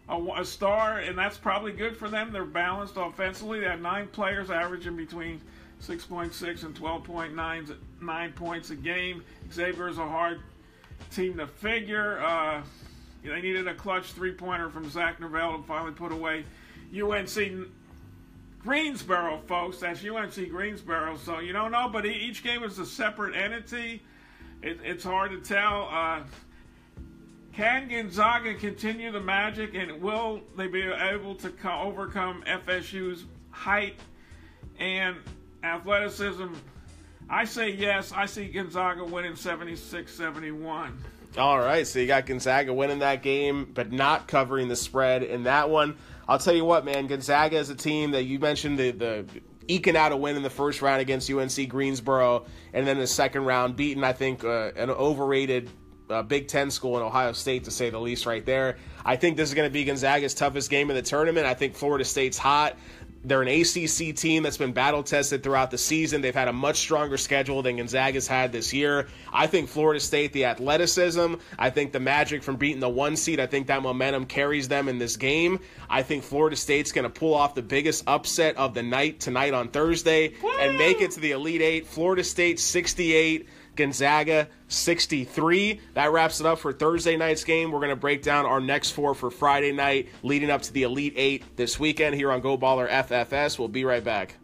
a, 0.07 0.41
a 0.41 0.45
star, 0.45 0.99
and 0.99 1.17
that's 1.17 1.37
probably 1.37 1.71
good 1.71 1.97
for 1.97 2.07
them. 2.07 2.31
They're 2.31 2.45
balanced 2.45 2.93
offensively. 2.97 3.59
They 3.59 3.65
have 3.65 3.81
nine 3.81 4.07
players 4.07 4.51
averaging 4.51 4.95
between 4.95 5.41
6.6 5.81 6.63
and 6.63 6.75
12.9 6.75 7.75
nine 8.01 8.31
points 8.33 8.69
a 8.69 8.75
game. 8.75 9.23
Xavier 9.51 9.89
is 9.89 9.97
a 9.97 10.07
hard 10.07 10.39
team 11.11 11.37
to 11.37 11.47
figure. 11.47 12.19
Uh, 12.19 12.61
they 13.23 13.41
needed 13.41 13.67
a 13.67 13.73
clutch 13.73 14.11
three 14.13 14.31
pointer 14.31 14.69
from 14.69 14.89
Zach 14.89 15.19
Norvell 15.19 15.57
to 15.57 15.63
finally 15.63 15.91
put 15.91 16.11
away 16.11 16.45
UNC 16.93 17.67
Greensboro, 18.59 19.39
folks. 19.47 19.79
That's 19.79 20.03
UNC 20.03 20.49
Greensboro. 20.49 21.17
So 21.17 21.39
you 21.39 21.53
don't 21.53 21.71
know, 21.71 21.89
but 21.91 22.05
each 22.05 22.43
game 22.43 22.63
is 22.63 22.79
a 22.79 22.85
separate 22.85 23.35
entity. 23.35 24.01
It, 24.61 24.79
it's 24.83 25.03
hard 25.03 25.31
to 25.31 25.39
tell. 25.39 25.87
Uh, 25.91 26.21
can 27.53 27.89
Gonzaga 27.89 28.53
continue 28.55 29.11
the 29.11 29.19
magic, 29.19 29.73
and 29.75 30.01
will 30.01 30.41
they 30.55 30.67
be 30.67 30.81
able 30.81 31.35
to 31.35 31.49
co- 31.49 31.81
overcome 31.81 32.43
FSU's 32.47 33.25
height 33.51 33.95
and 34.77 35.17
athleticism? 35.63 36.53
I 37.29 37.45
say 37.45 37.69
yes. 37.71 38.11
I 38.11 38.25
see 38.25 38.47
Gonzaga 38.47 39.03
winning 39.05 39.35
76 39.35 40.13
71. 40.13 40.97
All 41.37 41.59
right, 41.59 41.85
so 41.85 41.99
you 41.99 42.07
got 42.07 42.25
Gonzaga 42.25 42.73
winning 42.73 42.99
that 42.99 43.21
game, 43.21 43.69
but 43.73 43.91
not 43.91 44.27
covering 44.27 44.67
the 44.67 44.75
spread 44.75 45.21
in 45.21 45.43
that 45.43 45.69
one. 45.69 45.95
I'll 46.27 46.39
tell 46.39 46.55
you 46.55 46.65
what, 46.65 46.85
man, 46.85 47.05
Gonzaga 47.07 47.57
is 47.57 47.69
a 47.69 47.75
team 47.75 48.11
that 48.11 48.23
you 48.23 48.39
mentioned 48.39 48.79
the 48.79 48.91
the 48.91 49.25
eking 49.67 49.95
out 49.95 50.11
a 50.11 50.17
win 50.17 50.35
in 50.35 50.41
the 50.41 50.49
first 50.49 50.81
round 50.81 51.01
against 51.01 51.29
UNC 51.29 51.69
Greensboro, 51.69 52.45
and 52.73 52.87
then 52.87 52.97
the 52.97 53.05
second 53.05 53.45
round 53.45 53.75
beating, 53.75 54.03
I 54.03 54.13
think, 54.13 54.43
uh, 54.43 54.71
an 54.75 54.89
overrated 54.89 55.69
uh, 56.09 56.23
Big 56.23 56.47
Ten 56.47 56.71
school 56.71 56.97
in 56.97 57.03
Ohio 57.03 57.33
State, 57.33 57.65
to 57.65 57.71
say 57.71 57.91
the 57.91 57.99
least, 57.99 58.25
right 58.25 58.43
there. 58.43 58.77
I 59.05 59.15
think 59.15 59.37
this 59.37 59.49
is 59.49 59.55
going 59.55 59.69
to 59.69 59.73
be 59.73 59.85
Gonzaga's 59.85 60.33
toughest 60.33 60.71
game 60.71 60.89
in 60.89 60.95
the 60.95 61.03
tournament. 61.03 61.45
I 61.45 61.53
think 61.53 61.75
Florida 61.75 62.03
State's 62.03 62.39
hot. 62.39 62.75
They're 63.23 63.41
an 63.41 63.47
ACC 63.49 64.15
team 64.15 64.43
that's 64.43 64.57
been 64.57 64.71
battle 64.71 65.03
tested 65.03 65.43
throughout 65.43 65.71
the 65.71 65.77
season. 65.77 66.21
They've 66.21 66.33
had 66.33 66.47
a 66.47 66.53
much 66.53 66.77
stronger 66.77 67.17
schedule 67.17 67.61
than 67.61 67.77
Gonzaga's 67.77 68.27
had 68.27 68.51
this 68.53 68.73
year. 68.73 69.07
I 69.33 69.45
think 69.47 69.67
Florida 69.69 69.99
State, 69.99 70.31
the 70.31 70.45
athleticism, 70.45 71.35
I 71.57 71.69
think 71.69 71.91
the 71.91 71.99
magic 71.99 72.43
from 72.43 72.55
beating 72.55 72.79
the 72.79 72.89
one 72.89 73.17
seed, 73.17 73.41
I 73.41 73.45
think 73.45 73.67
that 73.67 73.81
momentum 73.81 74.25
carries 74.25 74.69
them 74.69 74.87
in 74.87 74.99
this 74.99 75.17
game. 75.17 75.59
I 75.89 76.01
think 76.01 76.23
Florida 76.23 76.55
State's 76.55 76.93
going 76.93 77.03
to 77.03 77.09
pull 77.09 77.33
off 77.33 77.55
the 77.55 77.61
biggest 77.61 78.05
upset 78.07 78.55
of 78.55 78.73
the 78.73 78.83
night 78.83 79.19
tonight 79.19 79.53
on 79.53 79.67
Thursday 79.67 80.33
Woo! 80.41 80.51
and 80.59 80.77
make 80.77 81.01
it 81.01 81.11
to 81.11 81.19
the 81.19 81.31
Elite 81.31 81.61
Eight. 81.61 81.87
Florida 81.87 82.23
State 82.23 82.59
68, 82.59 83.47
Gonzaga 83.79 84.49
63. 84.67 85.79
That 85.93 86.11
wraps 86.11 86.41
it 86.41 86.45
up 86.45 86.59
for 86.59 86.73
Thursday 86.73 87.15
night's 87.15 87.45
game. 87.45 87.71
We're 87.71 87.79
going 87.79 87.89
to 87.89 87.95
break 87.95 88.21
down 88.21 88.45
our 88.45 88.59
next 88.59 88.91
four 88.91 89.15
for 89.15 89.31
Friday 89.31 89.71
night, 89.71 90.09
leading 90.21 90.51
up 90.51 90.61
to 90.63 90.73
the 90.73 90.83
Elite 90.83 91.13
Eight 91.15 91.55
this 91.55 91.79
weekend 91.79 92.15
here 92.15 92.31
on 92.31 92.41
Go 92.41 92.57
Baller 92.57 92.89
FFS. 92.89 93.57
We'll 93.57 93.69
be 93.69 93.85
right 93.85 94.03
back. 94.03 94.35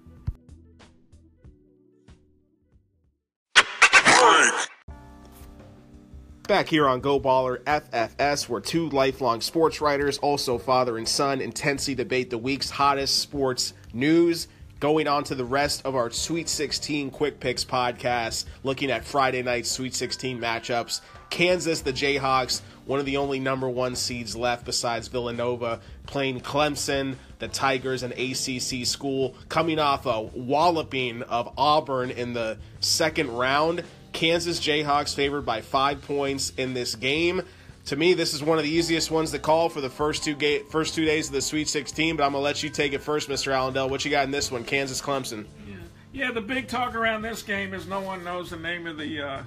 Back 6.48 6.70
here 6.70 6.88
on 6.88 7.02
Go 7.02 7.20
Baller 7.20 7.62
FFS, 7.64 8.48
where 8.48 8.62
two 8.62 8.88
lifelong 8.90 9.42
sports 9.42 9.82
writers, 9.82 10.18
also 10.20 10.58
father 10.58 10.98
and 10.98 11.08
son, 11.08 11.42
intensely 11.42 11.96
debate 11.96 12.30
the 12.30 12.38
week's 12.38 12.70
hottest 12.70 13.18
sports 13.20 13.74
news 13.94 14.48
going 14.80 15.08
on 15.08 15.24
to 15.26 15.36
the 15.36 15.46
rest 15.46 15.86
of 15.86 15.96
our 15.96 16.12
Sweet 16.12 16.50
16 16.50 17.12
Quick 17.12 17.40
Picks 17.40 17.64
podcast, 17.64 18.46
looking 18.64 18.92
at 18.92 19.06
Friday 19.06 19.42
night 19.42 19.66
Sweet 19.66 19.94
16 19.94 20.40
matchups. 20.40 21.02
Kansas, 21.30 21.82
the 21.82 21.94
Jayhawks, 21.94 22.62
one 22.86 23.00
of 23.00 23.06
the 23.06 23.18
only 23.18 23.40
number 23.40 23.70
one 23.70 23.96
seeds 23.96 24.36
left 24.36 24.66
besides 24.66 25.08
Villanova, 25.08 25.80
playing 26.06 26.42
Clemson, 26.42 27.16
the 27.40 27.48
Tigers, 27.48 28.04
an 28.04 28.12
ACC 28.12 28.86
school, 28.86 29.36
coming 29.50 29.80
off 29.80 30.06
a 30.06 30.22
walloping 30.22 31.24
of 31.24 31.54
Auburn 31.58 32.12
in 32.12 32.34
the 32.34 32.58
second 32.80 33.32
round. 33.32 33.84
Kansas 34.14 34.60
Jayhawks 34.60 35.16
favored 35.16 35.46
by 35.46 35.62
five 35.62 36.02
points 36.04 36.54
in 36.58 36.74
this 36.74 36.96
game 36.96 37.42
to 37.86 37.96
me, 37.96 38.14
this 38.14 38.34
is 38.34 38.42
one 38.44 38.58
of 38.58 38.64
the 38.64 38.70
easiest 38.70 39.12
ones 39.12 39.32
to 39.32 39.40
call 39.40 39.70
for 39.70 39.80
the 39.80 39.90
first 39.90 40.24
two 40.24 40.36
ga- 40.36 40.64
first 40.64 40.96
two 40.96 41.06
days 41.06 41.28
of 41.28 41.34
the 41.34 41.42
Sweet 41.42 41.68
16. 41.68 42.18
But 42.18 42.24
I'm 42.24 42.32
gonna 42.32 42.44
let 42.44 42.64
you 42.64 42.70
take 42.70 42.94
it 42.94 43.02
first, 43.02 43.30
Mr. 43.30 43.52
Allen 43.52 43.74
Dell. 43.74 43.90
What 43.90 44.04
you 44.04 44.12
got 44.12 44.26
in 44.26 44.32
this 44.32 44.52
one, 44.52 44.64
Kansas 44.64 45.02
Clemson? 45.02 45.46
Yeah, 45.68 45.76
Yeah, 46.14 46.32
the 46.32 46.42
big 46.42 46.68
talk 46.68 46.96
around 46.96 47.22
this 47.22 47.44
game 47.44 47.74
is 47.74 47.88
no 47.88 48.02
one 48.02 48.24
knows 48.24 48.50
the 48.50 48.58
name 48.58 48.88
of 48.88 48.98
the 48.98 49.22
uh, 49.22 49.44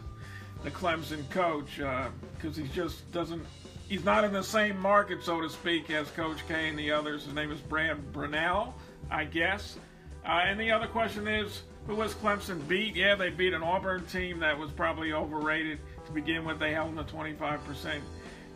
the 0.63 0.71
Clemson 0.71 1.29
coach 1.31 1.77
because 1.77 2.59
uh, 2.59 2.63
he 2.63 2.69
just 2.69 3.11
doesn't. 3.13 3.45
He's 3.89 4.05
not 4.05 4.23
in 4.23 4.33
the 4.33 4.43
same 4.43 4.79
market, 4.79 5.23
so 5.23 5.41
to 5.41 5.49
speak, 5.49 5.91
as 5.91 6.11
Coach 6.11 6.47
K 6.47 6.69
and 6.69 6.79
the 6.79 6.93
others. 6.93 7.25
His 7.25 7.35
name 7.35 7.51
is 7.51 7.59
Brad 7.59 8.13
Brownell, 8.13 8.75
I 9.11 9.25
guess. 9.25 9.79
Uh, 10.27 10.43
and 10.45 10.61
the 10.61 10.71
other 10.71 10.87
question 10.87 11.27
is, 11.27 11.63
who 11.87 11.95
was 11.95 12.13
Clemson 12.15 12.69
beat? 12.69 12.95
Yeah, 12.95 13.15
they 13.15 13.31
beat 13.31 13.55
an 13.55 13.63
Auburn 13.63 14.05
team 14.05 14.41
that 14.41 14.59
was 14.59 14.71
probably 14.71 15.15
overrated 15.15 15.79
to 16.05 16.13
begin 16.13 16.45
with. 16.45 16.59
They 16.59 16.75
held 16.75 16.95
them 16.95 17.05
to 17.05 17.15
25% 17.15 18.01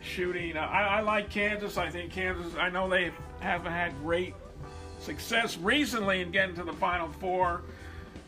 shooting. 0.03 0.57
I, 0.57 0.97
I 0.97 1.01
like 1.01 1.29
Kansas. 1.29 1.77
I 1.77 1.89
think 1.89 2.11
Kansas. 2.11 2.53
I 2.57 2.69
know 2.69 2.89
they 2.89 3.11
haven't 3.39 3.71
had 3.71 3.97
great 3.99 4.35
success 4.99 5.57
recently 5.57 6.21
in 6.21 6.31
getting 6.31 6.55
to 6.55 6.63
the 6.63 6.73
Final 6.73 7.09
Four, 7.09 7.61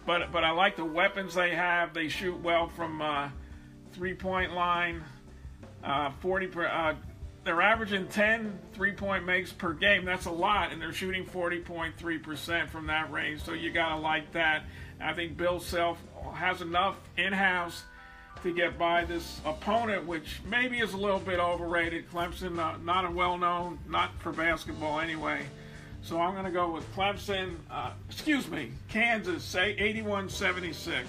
but 0.06 0.32
but 0.32 0.44
I 0.44 0.52
like 0.52 0.76
the 0.76 0.86
weapons 0.86 1.36
they 1.36 1.56
have. 1.56 1.94
They 1.94 2.08
shoot 2.08 2.40
well 2.42 2.68
from 2.70 3.02
uh, 3.02 3.30
three-point 3.94 4.54
line. 4.54 5.04
Uh, 5.84 6.12
40 6.20 6.48
per, 6.48 6.66
uh, 6.66 6.96
they're 7.44 7.62
averaging 7.62 8.08
10 8.08 8.58
three-point 8.74 9.24
makes 9.24 9.52
per 9.52 9.72
game. 9.72 10.04
That's 10.04 10.26
a 10.26 10.32
lot, 10.32 10.72
and 10.72 10.82
they're 10.82 10.92
shooting 10.94 11.24
40.3% 11.24 12.70
from 12.70 12.88
that 12.88 13.12
range. 13.12 13.44
So 13.44 13.54
you 13.54 13.72
gotta 13.72 14.02
like 14.02 14.32
that. 14.32 14.64
I 15.00 15.14
think 15.14 15.38
Bill 15.38 15.60
Self 15.60 16.00
has 16.34 16.62
enough 16.62 16.98
in-house 17.18 17.84
to 18.44 18.54
get 18.54 18.78
by 18.78 19.06
this 19.06 19.42
opponent, 19.46 20.06
which 20.06 20.42
maybe 20.46 20.80
is 20.80 20.94
a 20.94 20.98
little 20.98 21.20
bit 21.20 21.40
overrated. 21.40 22.10
Clemson, 22.12 22.60
uh, 22.60 22.78
not 22.84 23.06
a 23.06 23.12
well-known, 23.12 23.80
not 23.88 24.12
for 24.20 24.32
basketball 24.32 25.00
anyway. 25.00 25.46
So 26.02 26.22
I'm 26.22 26.34
going 26.34 26.46
to 26.46 26.52
go 26.52 26.70
with 26.72 26.86
Clemson. 26.96 27.56
Uh, 27.70 27.92
excuse 28.08 28.48
me, 28.48 28.72
Kansas. 28.90 29.44
Say 29.44 29.76
81-76. 29.80 31.06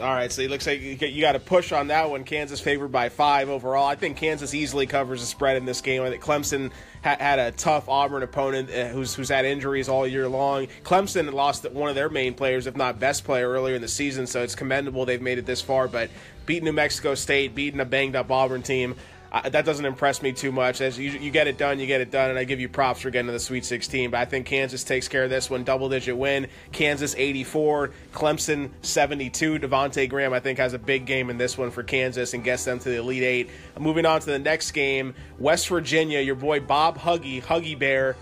All 0.00 0.08
right, 0.08 0.32
so 0.32 0.40
it 0.40 0.50
looks 0.50 0.66
like 0.66 0.80
you 0.80 1.20
got 1.20 1.32
to 1.32 1.38
push 1.38 1.70
on 1.70 1.88
that 1.88 2.08
one. 2.08 2.24
Kansas 2.24 2.60
favored 2.60 2.90
by 2.90 3.10
five 3.10 3.50
overall. 3.50 3.86
I 3.86 3.94
think 3.94 4.16
Kansas 4.16 4.54
easily 4.54 4.86
covers 4.86 5.20
the 5.20 5.26
spread 5.26 5.58
in 5.58 5.66
this 5.66 5.82
game. 5.82 6.02
I 6.02 6.08
think 6.08 6.22
Clemson 6.22 6.70
ha- 7.04 7.18
had 7.20 7.38
a 7.38 7.52
tough 7.52 7.90
Auburn 7.90 8.22
opponent 8.22 8.70
uh, 8.70 8.88
who's 8.88 9.14
who's 9.14 9.28
had 9.28 9.44
injuries 9.44 9.90
all 9.90 10.06
year 10.06 10.28
long. 10.28 10.68
Clemson 10.82 11.30
lost 11.34 11.70
one 11.70 11.90
of 11.90 11.94
their 11.94 12.08
main 12.08 12.32
players, 12.32 12.66
if 12.66 12.74
not 12.74 12.98
best 12.98 13.24
player, 13.24 13.50
earlier 13.50 13.74
in 13.74 13.82
the 13.82 13.88
season, 13.88 14.26
so 14.26 14.42
it's 14.42 14.54
commendable 14.54 15.04
they've 15.04 15.20
made 15.20 15.36
it 15.36 15.44
this 15.44 15.60
far. 15.60 15.88
But 15.88 16.08
beating 16.46 16.64
New 16.64 16.72
Mexico 16.72 17.14
State, 17.14 17.54
beating 17.54 17.80
a 17.80 17.84
banged 17.84 18.16
up 18.16 18.30
Auburn 18.30 18.62
team, 18.62 18.96
uh, 19.32 19.48
that 19.48 19.64
doesn't 19.64 19.86
impress 19.86 20.20
me 20.20 20.30
too 20.30 20.52
much. 20.52 20.82
As 20.82 20.98
you, 20.98 21.10
you, 21.10 21.30
get 21.30 21.46
it 21.48 21.56
done, 21.56 21.80
you 21.80 21.86
get 21.86 22.02
it 22.02 22.10
done, 22.10 22.28
and 22.28 22.38
I 22.38 22.44
give 22.44 22.60
you 22.60 22.68
props 22.68 23.00
for 23.00 23.08
getting 23.08 23.28
to 23.28 23.32
the 23.32 23.40
Sweet 23.40 23.64
16. 23.64 24.10
But 24.10 24.20
I 24.20 24.26
think 24.26 24.44
Kansas 24.44 24.84
takes 24.84 25.08
care 25.08 25.24
of 25.24 25.30
this 25.30 25.48
one, 25.48 25.64
double 25.64 25.88
digit 25.88 26.14
win. 26.14 26.48
Kansas 26.70 27.14
84, 27.16 27.92
Clemson 28.12 28.70
72. 28.82 29.58
Devonte 29.58 30.06
Graham, 30.06 30.34
I 30.34 30.40
think, 30.40 30.58
has 30.58 30.74
a 30.74 30.78
big 30.78 31.06
game 31.06 31.30
in 31.30 31.38
this 31.38 31.56
one 31.56 31.70
for 31.70 31.82
Kansas 31.82 32.34
and 32.34 32.44
gets 32.44 32.64
them 32.64 32.78
to 32.80 32.90
the 32.90 32.96
Elite 32.96 33.22
Eight. 33.22 33.50
Moving 33.80 34.04
on 34.04 34.20
to 34.20 34.26
the 34.26 34.38
next 34.38 34.72
game, 34.72 35.14
West 35.38 35.66
Virginia, 35.68 36.20
your 36.20 36.34
boy 36.34 36.60
Bob 36.60 36.98
Huggy, 36.98 37.42
Huggy 37.42 37.78
Bear 37.78 38.16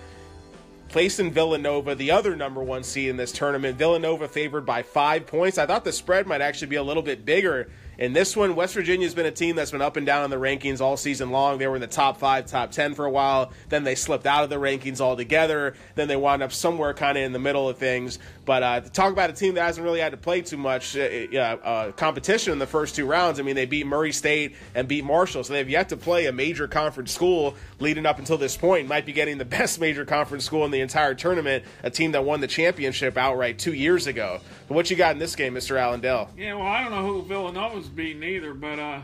placed 0.90 1.18
in 1.18 1.32
Villanova, 1.32 1.94
the 1.94 2.12
other 2.12 2.36
number 2.36 2.62
one 2.62 2.84
seed 2.84 3.08
in 3.08 3.16
this 3.16 3.32
tournament. 3.32 3.78
Villanova 3.78 4.28
favored 4.28 4.66
by 4.66 4.82
five 4.82 5.26
points. 5.26 5.58
I 5.58 5.66
thought 5.66 5.84
the 5.84 5.92
spread 5.92 6.26
might 6.28 6.40
actually 6.40 6.68
be 6.68 6.76
a 6.76 6.82
little 6.82 7.02
bit 7.02 7.24
bigger 7.24 7.68
in 8.00 8.14
this 8.14 8.34
one, 8.34 8.56
West 8.56 8.72
Virginia's 8.72 9.14
been 9.14 9.26
a 9.26 9.30
team 9.30 9.56
that's 9.56 9.72
been 9.72 9.82
up 9.82 9.98
and 9.98 10.06
down 10.06 10.24
in 10.24 10.30
the 10.30 10.38
rankings 10.38 10.80
all 10.80 10.96
season 10.96 11.30
long. 11.30 11.58
They 11.58 11.66
were 11.66 11.74
in 11.74 11.82
the 11.82 11.86
top 11.86 12.16
five, 12.16 12.46
top 12.46 12.70
10 12.70 12.94
for 12.94 13.04
a 13.04 13.10
while. 13.10 13.52
Then 13.68 13.84
they 13.84 13.94
slipped 13.94 14.24
out 14.24 14.42
of 14.42 14.48
the 14.48 14.56
rankings 14.56 15.02
altogether. 15.02 15.74
Then 15.96 16.08
they 16.08 16.16
wound 16.16 16.42
up 16.42 16.50
somewhere 16.50 16.94
kind 16.94 17.18
of 17.18 17.24
in 17.24 17.32
the 17.32 17.38
middle 17.38 17.68
of 17.68 17.76
things. 17.76 18.18
But 18.46 18.62
uh, 18.62 18.80
talk 18.80 19.12
about 19.12 19.28
a 19.28 19.34
team 19.34 19.52
that 19.54 19.64
hasn't 19.64 19.84
really 19.84 20.00
had 20.00 20.12
to 20.12 20.16
play 20.16 20.40
too 20.40 20.56
much 20.56 20.96
uh, 20.96 21.00
uh, 21.36 21.92
competition 21.92 22.54
in 22.54 22.58
the 22.58 22.66
first 22.66 22.94
two 22.94 23.04
rounds, 23.04 23.38
I 23.38 23.42
mean, 23.42 23.54
they 23.54 23.66
beat 23.66 23.86
Murray 23.86 24.12
State 24.12 24.56
and 24.74 24.88
beat 24.88 25.04
Marshall. 25.04 25.44
So 25.44 25.52
they've 25.52 25.68
yet 25.68 25.90
to 25.90 25.98
play 25.98 26.24
a 26.24 26.32
major 26.32 26.66
conference 26.66 27.12
school 27.12 27.54
leading 27.80 28.06
up 28.06 28.18
until 28.18 28.38
this 28.38 28.56
point. 28.56 28.88
Might 28.88 29.04
be 29.04 29.12
getting 29.12 29.36
the 29.36 29.44
best 29.60 29.78
major 29.78 30.06
conference 30.06 30.46
school 30.46 30.64
in 30.64 30.70
the 30.70 30.80
entire 30.80 31.14
tournament, 31.14 31.64
a 31.82 31.90
team 31.90 32.12
that 32.12 32.24
won 32.24 32.40
the 32.40 32.48
championship 32.48 33.18
outright 33.18 33.58
two 33.58 33.74
years 33.74 34.06
ago. 34.06 34.40
But 34.70 34.76
what 34.76 34.88
you 34.88 34.94
got 34.94 35.10
in 35.10 35.18
this 35.18 35.34
game, 35.34 35.54
Mr. 35.54 35.76
Allen 35.76 35.98
Dell? 35.98 36.30
Yeah, 36.38 36.54
well, 36.54 36.68
I 36.68 36.84
don't 36.84 36.92
know 36.92 37.04
who 37.04 37.22
Villanova's 37.24 37.88
beaten 37.88 38.22
either, 38.22 38.54
but 38.54 38.78
uh, 38.78 39.00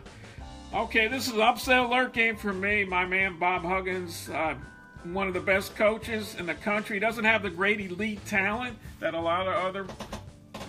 okay, 0.73 1.09
this 1.09 1.27
is 1.27 1.37
upset 1.37 1.81
alert 1.81 2.13
game 2.13 2.37
for 2.37 2.53
me. 2.53 2.85
My 2.85 3.05
man 3.05 3.37
Bob 3.37 3.65
Huggins, 3.65 4.31
uh, 4.31 4.55
one 5.03 5.27
of 5.27 5.35
the 5.35 5.41
best 5.41 5.75
coaches 5.75 6.37
in 6.39 6.47
the 6.47 6.55
country, 6.55 7.01
doesn't 7.01 7.25
have 7.25 7.43
the 7.43 7.51
great 7.51 7.81
elite 7.81 8.25
talent 8.27 8.79
that 9.01 9.15
a 9.15 9.21
lot 9.21 9.49
of 9.49 9.55
other 9.55 9.89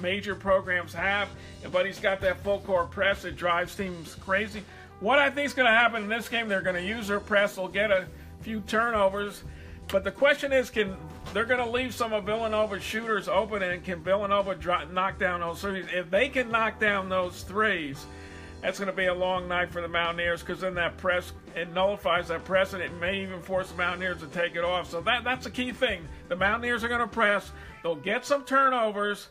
major 0.01 0.33
programs 0.33 0.95
have, 0.95 1.29
but 1.71 1.85
he's 1.85 1.99
got 1.99 2.19
that 2.21 2.43
full 2.43 2.61
court 2.61 2.89
press 2.89 3.21
that 3.21 3.35
drives 3.35 3.75
teams 3.75 4.15
crazy. 4.15 4.63
What 4.99 5.19
I 5.19 5.29
think 5.29 5.45
is 5.45 5.53
going 5.53 5.67
to 5.67 5.77
happen 5.77 6.01
in 6.01 6.09
this 6.09 6.27
game, 6.27 6.47
they're 6.47 6.61
going 6.61 6.75
to 6.75 6.81
use 6.81 7.07
their 7.07 7.19
press, 7.19 7.57
they'll 7.57 7.67
get 7.67 7.91
a 7.91 8.07
few 8.41 8.61
turnovers, 8.61 9.43
but 9.89 10.03
the 10.03 10.11
question 10.11 10.51
is, 10.51 10.71
can 10.71 10.97
they're 11.37 11.45
going 11.45 11.63
to 11.63 11.69
leave 11.69 11.93
some 11.93 12.13
of 12.13 12.23
Villanova's 12.23 12.81
shooters 12.81 13.27
open, 13.27 13.61
and 13.61 13.83
can 13.83 14.01
Villanova 14.01 14.55
drop, 14.55 14.89
knock 14.89 15.19
down 15.19 15.41
those 15.41 15.61
threes? 15.61 15.85
If 15.93 16.09
they 16.09 16.29
can 16.29 16.49
knock 16.49 16.79
down 16.79 17.09
those 17.09 17.43
threes, 17.43 18.07
that's 18.63 18.79
going 18.79 18.89
to 18.89 18.95
be 18.95 19.05
a 19.05 19.13
long 19.13 19.47
night 19.47 19.71
for 19.71 19.83
the 19.83 19.87
Mountaineers 19.87 20.39
because 20.39 20.61
then 20.61 20.73
that 20.73 20.97
press 20.97 21.33
it 21.55 21.71
nullifies 21.71 22.29
that 22.29 22.43
press, 22.43 22.73
and 22.73 22.81
it 22.81 22.91
may 22.99 23.21
even 23.21 23.39
force 23.39 23.69
the 23.69 23.77
Mountaineers 23.77 24.19
to 24.21 24.27
take 24.29 24.55
it 24.55 24.63
off. 24.63 24.89
So 24.89 24.99
that 25.01 25.23
that's 25.23 25.45
a 25.45 25.51
key 25.51 25.71
thing. 25.71 26.07
The 26.27 26.35
Mountaineers 26.35 26.83
are 26.83 26.87
going 26.87 27.01
to 27.01 27.07
press. 27.07 27.51
They'll 27.83 27.93
get 27.93 28.25
some 28.25 28.43
turnovers, 28.43 29.29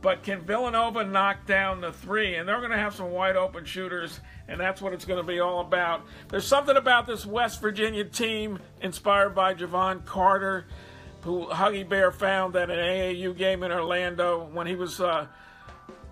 but 0.00 0.22
can 0.22 0.40
Villanova 0.40 1.04
knock 1.04 1.44
down 1.44 1.82
the 1.82 1.92
three? 1.92 2.36
And 2.36 2.48
they're 2.48 2.60
going 2.60 2.70
to 2.70 2.78
have 2.78 2.94
some 2.94 3.10
wide 3.10 3.36
open 3.36 3.66
shooters 3.66 4.18
and 4.48 4.60
that's 4.60 4.82
what 4.82 4.92
it's 4.92 5.04
going 5.04 5.20
to 5.20 5.26
be 5.26 5.40
all 5.40 5.60
about. 5.60 6.02
There's 6.28 6.46
something 6.46 6.76
about 6.76 7.06
this 7.06 7.24
West 7.24 7.60
Virginia 7.60 8.04
team 8.04 8.58
inspired 8.80 9.34
by 9.34 9.54
Jevon 9.54 10.04
Carter, 10.04 10.66
who 11.24 11.46
Huggy 11.46 11.88
Bear 11.88 12.12
found 12.12 12.54
at 12.54 12.70
an 12.70 12.76
AAU 12.76 13.36
game 13.36 13.62
in 13.62 13.72
Orlando 13.72 14.44
when 14.52 14.66
he 14.66 14.76
was 14.76 15.00
uh, 15.00 15.26